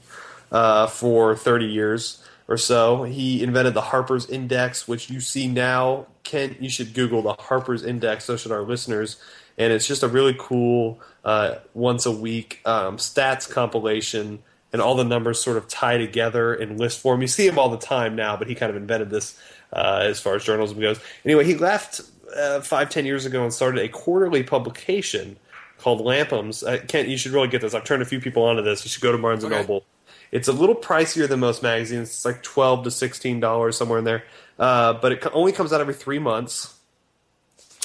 [0.51, 3.03] uh, for 30 years or so.
[3.03, 6.07] He invented the Harper's Index, which you see now.
[6.23, 8.25] Ken, you should Google the Harper's Index.
[8.25, 9.21] So should our listeners.
[9.57, 14.39] And it's just a really cool uh, once a week um, stats compilation,
[14.73, 17.21] and all the numbers sort of tie together in list form.
[17.21, 19.39] You see him all the time now, but he kind of invented this
[19.73, 20.99] uh, as far as journalism goes.
[21.25, 22.01] Anyway, he left
[22.35, 25.37] uh, five, ten years ago and started a quarterly publication
[25.77, 26.63] called Lapham's.
[26.63, 27.73] Uh, Kent, you should really get this.
[27.73, 28.85] I've turned a few people onto this.
[28.85, 29.83] You should go to Barnes and Noble.
[30.31, 32.09] It's a little pricier than most magazines.
[32.09, 34.23] It's like twelve to sixteen dollars somewhere in there,
[34.57, 36.73] uh, but it only comes out every three months,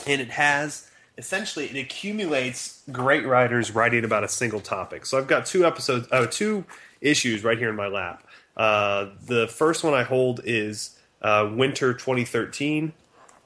[0.07, 0.86] and it has
[1.19, 5.07] essentially it accumulates great writers writing about a single topic.
[5.07, 6.65] So I've got two episodes, uh, two
[7.01, 8.27] issues right here in my lap.
[8.57, 12.93] Uh, the first one I hold is uh, Winter 2013,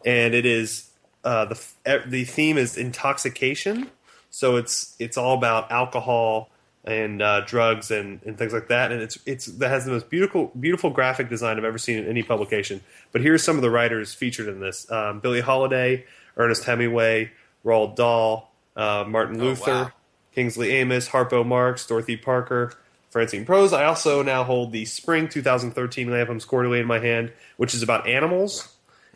[0.04, 0.90] and it is
[1.24, 1.66] uh, the
[2.06, 3.90] the theme is intoxication.
[4.30, 6.50] So it's it's all about alcohol
[6.84, 8.92] and uh, drugs and, and things like that.
[8.92, 12.06] And it's it's that has the most beautiful beautiful graphic design I've ever seen in
[12.06, 12.80] any publication.
[13.12, 16.04] But here's some of the writers featured in this: um, Billie Holiday,
[16.36, 17.32] Ernest Hemingway,
[17.64, 19.92] Roald Dahl, uh, Martin Oh, Luther, wow.
[20.34, 22.72] Kingsley Amis, Harpo Marx, Dorothy Parker,
[23.10, 23.72] Francine Prose.
[23.72, 28.06] I also now hold the Spring 2013 Lapham's Quarterly in my hand, which is about
[28.06, 28.72] animals.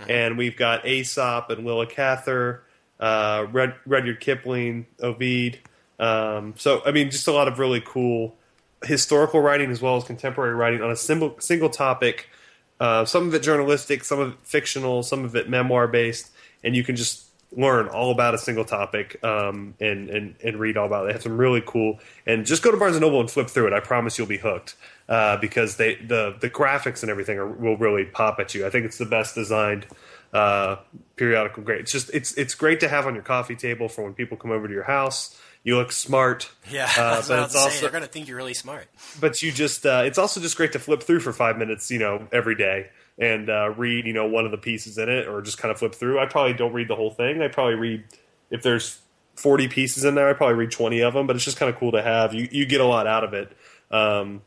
[0.09, 2.65] And we've got Aesop and Willa Cather,
[2.99, 5.61] uh, Red, Rudyard Kipling, Ovid.
[6.01, 8.35] Um, so, I mean, just a lot of really cool
[8.83, 12.29] historical writing as well as contemporary writing on a single, single topic.
[12.81, 16.31] Uh, some of it journalistic, some of it fictional, some of it memoir based,
[16.65, 20.77] and you can just learn all about a single topic um, and, and and read
[20.77, 21.07] all about it.
[21.09, 23.69] They have some really cool, and just go to Barnes and Noble and flip through
[23.69, 23.73] it.
[23.73, 24.77] I promise you'll be hooked
[25.09, 28.67] uh, because they the the graphics and everything are, will really pop at you.
[28.67, 29.87] I think it's the best designed
[30.33, 30.77] uh,
[31.17, 31.63] periodical.
[31.63, 34.37] Great, it's just it's it's great to have on your coffee table for when people
[34.37, 35.39] come over to your house.
[35.63, 36.51] You look smart.
[36.71, 38.87] Yeah, uh, but it's say also they're going to think you're really smart.
[39.21, 41.99] but you just uh, it's also just great to flip through for five minutes you
[41.99, 45.43] know every day and uh, read you know one of the pieces in it or
[45.43, 46.19] just kind of flip through.
[46.19, 47.43] I probably don't read the whole thing.
[47.43, 48.05] I probably read
[48.51, 49.01] if there's
[49.37, 51.79] 40 pieces in there i probably read 20 of them but it's just kind of
[51.79, 52.35] cool to have.
[52.35, 53.57] You, you get a lot out of it.
[53.91, 54.43] Um,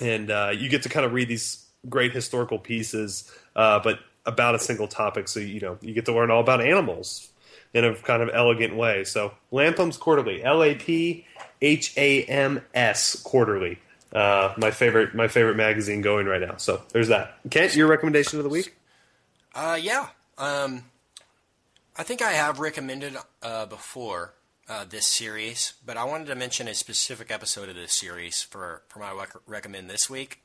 [0.00, 4.54] and uh, you get to kind of read these great historical pieces uh, but about
[4.54, 5.28] a single topic.
[5.28, 7.30] So you know you get to learn all about animals
[7.72, 9.04] in a kind of elegant way.
[9.04, 11.24] So lapham's quarterly l-a-p
[11.60, 13.78] h-a-m-s quarterly
[14.16, 16.56] Uh, my favorite my favorite magazine going right now.
[16.56, 17.38] So there's that.
[17.50, 18.74] Kent, your recommendation of the week?
[19.54, 20.08] Uh, yeah.
[20.38, 20.84] Um,
[21.98, 24.32] I think I have recommended uh, before
[24.70, 28.82] uh, this series, but I wanted to mention a specific episode of this series for,
[28.88, 30.42] for my rec- recommend this week.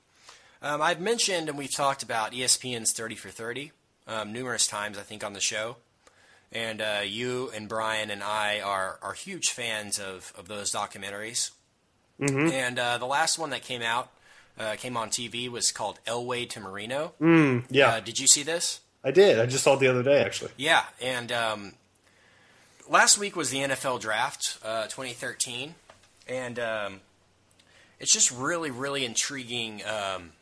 [0.62, 3.72] Um, I've mentioned and we've talked about ESPN's 30 for 30
[4.06, 5.78] um, numerous times, I think, on the show.
[6.52, 11.52] And uh, you and Brian and I are, are huge fans of, of those documentaries.
[12.22, 12.52] Mhm.
[12.52, 14.12] And uh, the last one that came out,
[14.60, 17.14] uh, came on TV, was called Elway to Marino.
[17.20, 17.96] Mm, yeah.
[17.96, 18.82] Uh, did you see this?
[19.04, 19.40] I did.
[19.40, 20.52] I just saw it the other day, actually.
[20.58, 21.74] Yeah, and um,
[22.88, 25.74] last week was the NFL Draft uh, 2013,
[26.28, 27.02] and um,
[28.00, 30.34] it's just really, really intriguing um,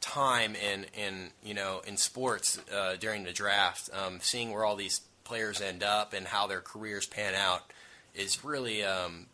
[0.00, 3.90] time in in you know in sports uh, during the draft.
[3.92, 7.70] Um, seeing where all these players end up and how their careers pan out
[8.14, 9.26] is really um,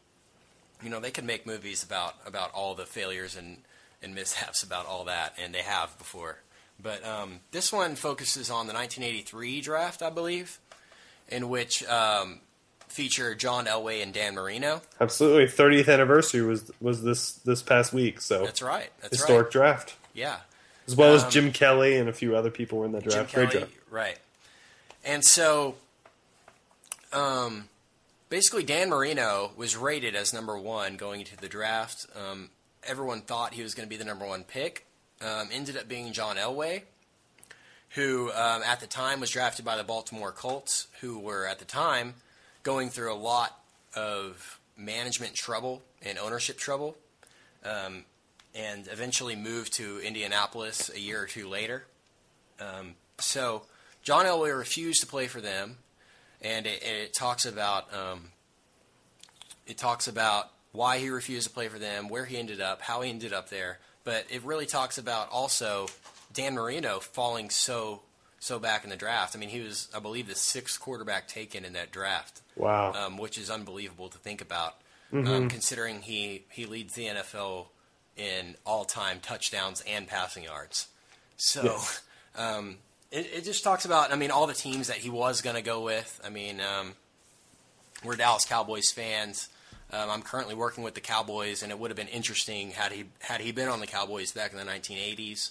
[0.83, 3.59] you know they can make movies about about all the failures and
[4.03, 6.39] and mishaps about all that, and they have before.
[6.83, 10.59] But um, this one focuses on the 1983 draft, I believe,
[11.29, 12.41] in which um,
[12.89, 14.83] feature John Elway and Dan Marino.
[15.01, 15.47] Absolutely.
[15.47, 18.21] 30th anniversary was was this this past week.
[18.21, 18.91] So That's right.
[19.01, 19.53] That's historic right.
[19.53, 19.95] draft.
[20.13, 20.39] Yeah.
[20.87, 23.13] As well as Um, Jim Kelly and a few other people were in that Jim
[23.13, 23.33] draft.
[23.33, 23.73] Kelly, draft.
[23.91, 24.19] right?
[25.05, 25.77] And so,
[27.13, 27.69] um,
[28.35, 32.05] basically, Dan Marino was rated as number one going into the draft.
[32.17, 32.51] Um,
[32.83, 34.87] everyone thought he was going to be the number one pick.
[35.21, 36.83] Um, ended up being John Elway,
[37.91, 41.65] who um, at the time was drafted by the Baltimore Colts, who were at the
[41.65, 42.15] time
[42.65, 43.57] going through a lot
[43.95, 46.97] of management trouble and ownership trouble.
[47.65, 48.03] Um,
[48.53, 51.85] and eventually moved to Indianapolis a year or two later.
[52.59, 53.63] Um, so
[54.03, 55.79] John Elway refused to play for them,
[56.45, 58.31] and it, and it talks about um,
[59.67, 63.01] it talks about why he refused to play for them, where he ended up, how
[63.01, 63.79] he ended up there.
[64.05, 65.87] But it really talks about also
[66.33, 68.03] Dan Marino falling so
[68.39, 69.35] so back in the draft.
[69.35, 72.43] I mean, he was, I believe, the sixth quarterback taken in that draft.
[72.57, 72.93] Wow.
[72.93, 74.77] um, which is unbelievable to think about,
[75.13, 75.27] Mhm.
[75.29, 77.69] um, considering he he leads the NFL
[78.17, 80.89] in all time touchdowns and passing yards.
[81.37, 81.63] So.
[81.65, 82.01] Yes.
[82.37, 82.79] Um,
[83.11, 85.63] it, it just talks about, I mean, all the teams that he was going to
[85.63, 86.21] go with.
[86.25, 86.95] I mean, um,
[88.05, 89.49] we're Dallas Cowboys fans.
[89.93, 93.05] Um, I'm currently working with the Cowboys, and it would have been interesting had he
[93.21, 95.51] had he been on the Cowboys back in the 1980s.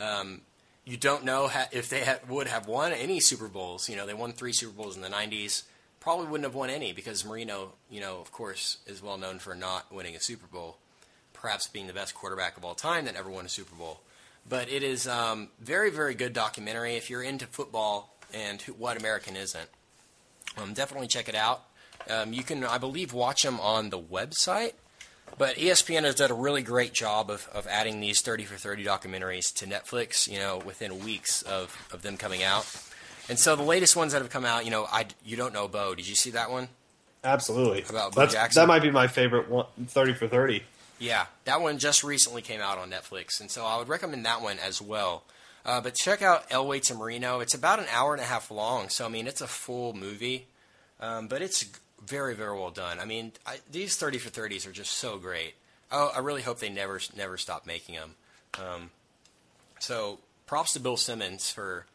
[0.00, 0.40] Um,
[0.84, 3.88] you don't know ha- if they ha- would have won any Super Bowls.
[3.88, 5.62] You know, they won three Super Bowls in the 90s.
[6.00, 9.54] Probably wouldn't have won any because Marino, you know, of course, is well known for
[9.54, 10.76] not winning a Super Bowl,
[11.32, 14.00] perhaps being the best quarterback of all time that ever won a Super Bowl.
[14.48, 16.96] But it is um, very, very good documentary.
[16.96, 19.68] If you're into football and who, what American isn't,
[20.58, 21.62] um, definitely check it out.
[22.10, 24.72] Um, you can, I believe, watch them on the website.
[25.36, 28.84] But ESPN has done a really great job of, of adding these 30 for 30
[28.84, 32.66] documentaries to Netflix, you know, within weeks of, of them coming out.
[33.28, 35.66] And so the latest ones that have come out, you know, I, you don't know
[35.66, 35.94] Bo.
[35.94, 36.68] Did you see that one?
[37.24, 37.82] Absolutely.
[37.88, 38.60] About Bo That's, Jackson?
[38.60, 40.62] that might be my favorite one, 30 for 30.
[40.98, 44.42] Yeah, that one just recently came out on Netflix, and so I would recommend that
[44.42, 45.24] one as well.
[45.66, 47.40] Uh, but check out Elway to Marino.
[47.40, 50.46] It's about an hour and a half long, so I mean it's a full movie,
[51.00, 51.64] um, but it's
[52.04, 53.00] very very well done.
[53.00, 55.54] I mean I, these thirty for thirties are just so great.
[55.90, 58.14] Oh, I really hope they never never stop making them.
[58.58, 58.90] Um,
[59.78, 61.86] so props to Bill Simmons for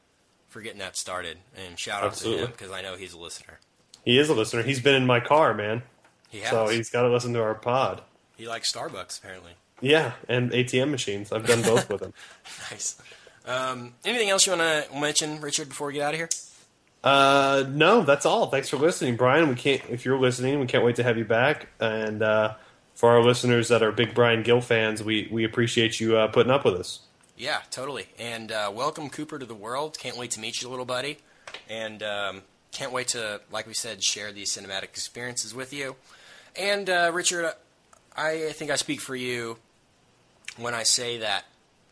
[0.49, 2.39] for getting that started, and shout out Absolutely.
[2.41, 3.59] to him because I know he's a listener.
[4.03, 4.63] He is a listener.
[4.63, 5.83] He's been in my car, man.
[6.29, 6.49] He has.
[6.49, 8.01] So he's got to listen to our pod.
[8.39, 9.51] He likes Starbucks apparently.
[9.81, 11.33] Yeah, and ATM machines.
[11.33, 12.13] I've done both with him.
[12.71, 12.95] Nice.
[13.45, 16.29] Um, anything else you want to mention, Richard, before we get out of here?
[17.03, 18.47] Uh, no, that's all.
[18.47, 19.49] Thanks for listening, Brian.
[19.49, 19.81] We can't.
[19.89, 21.67] If you're listening, we can't wait to have you back.
[21.79, 22.55] And uh,
[22.95, 26.51] for our listeners that are big Brian Gill fans, we we appreciate you uh, putting
[26.51, 26.99] up with us.
[27.37, 28.07] Yeah, totally.
[28.17, 29.97] And uh, welcome, Cooper, to the world.
[29.97, 31.17] Can't wait to meet you, little buddy.
[31.69, 32.41] And um,
[32.71, 35.95] can't wait to, like we said, share these cinematic experiences with you.
[36.55, 37.53] And uh, Richard,
[38.15, 39.57] I think I speak for you
[40.57, 41.45] when I say that,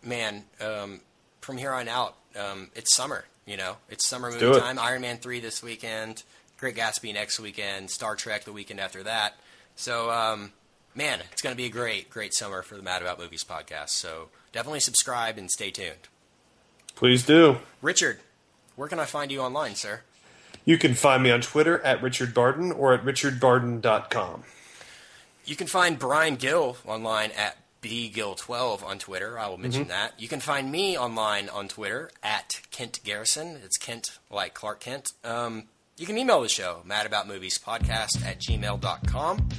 [0.04, 1.02] man, um,
[1.42, 3.26] from here on out, um, it's summer.
[3.46, 4.60] You know, it's summer movie it.
[4.60, 4.78] time.
[4.78, 6.24] Iron Man three this weekend.
[6.58, 7.90] Great Gatsby next weekend.
[7.90, 9.36] Star Trek the weekend after that.
[9.76, 10.52] So, um,
[10.96, 13.90] man, it's going to be a great, great summer for the Mad About Movies podcast.
[13.90, 16.10] So definitely subscribe and stay tuned.
[16.96, 17.58] Please do.
[17.82, 18.20] Richard,
[18.76, 20.02] where can I find you online, sir?
[20.66, 24.44] You can find me on Twitter at Richard Barden or at richardbarden.com.
[25.48, 29.40] You can find Brian Gill online at bgill12 on Twitter.
[29.40, 29.90] I will mention Mhm.
[29.90, 30.14] that.
[30.20, 33.60] You can find me online on Twitter at Kent Garrison.
[33.64, 35.08] It's Kent like Clark Kent.
[35.24, 39.50] Um, you can email the show, madaboutmoviespodcast at gmail.com.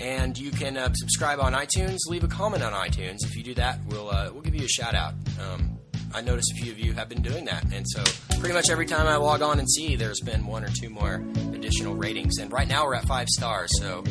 [0.00, 3.18] And you can uh, subscribe on iTunes, leave a comment on iTunes.
[3.24, 5.14] If you do that, we'll uh, we'll give you a shout out.
[5.40, 5.78] Um,
[6.12, 8.02] I notice a few of you have been doing that, and so
[8.40, 11.22] pretty much every time I log on and see, there's been one or two more
[11.52, 12.38] additional ratings.
[12.38, 13.70] And right now we're at five stars.
[13.78, 14.02] So,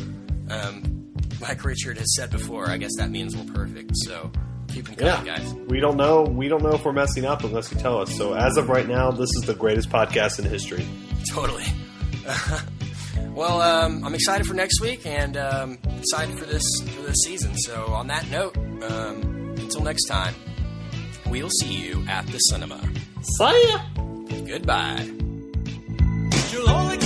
[0.50, 3.92] um, like Richard has said before, I guess that means we're perfect.
[3.96, 4.30] So
[4.68, 5.54] keep them coming, Yeah, guys.
[5.68, 6.22] we don't know.
[6.22, 8.14] We don't know if we're messing up unless you tell us.
[8.16, 10.86] So as of right now, this is the greatest podcast in history.
[11.30, 11.64] Totally.
[13.34, 17.56] well, um, I'm excited for next week and um, excited for this for this season.
[17.58, 20.34] So, on that note, um, until next time,
[21.26, 22.80] we'll see you at the cinema.
[23.38, 23.78] See ya.
[24.46, 25.10] Goodbye.
[26.52, 27.02] You'll always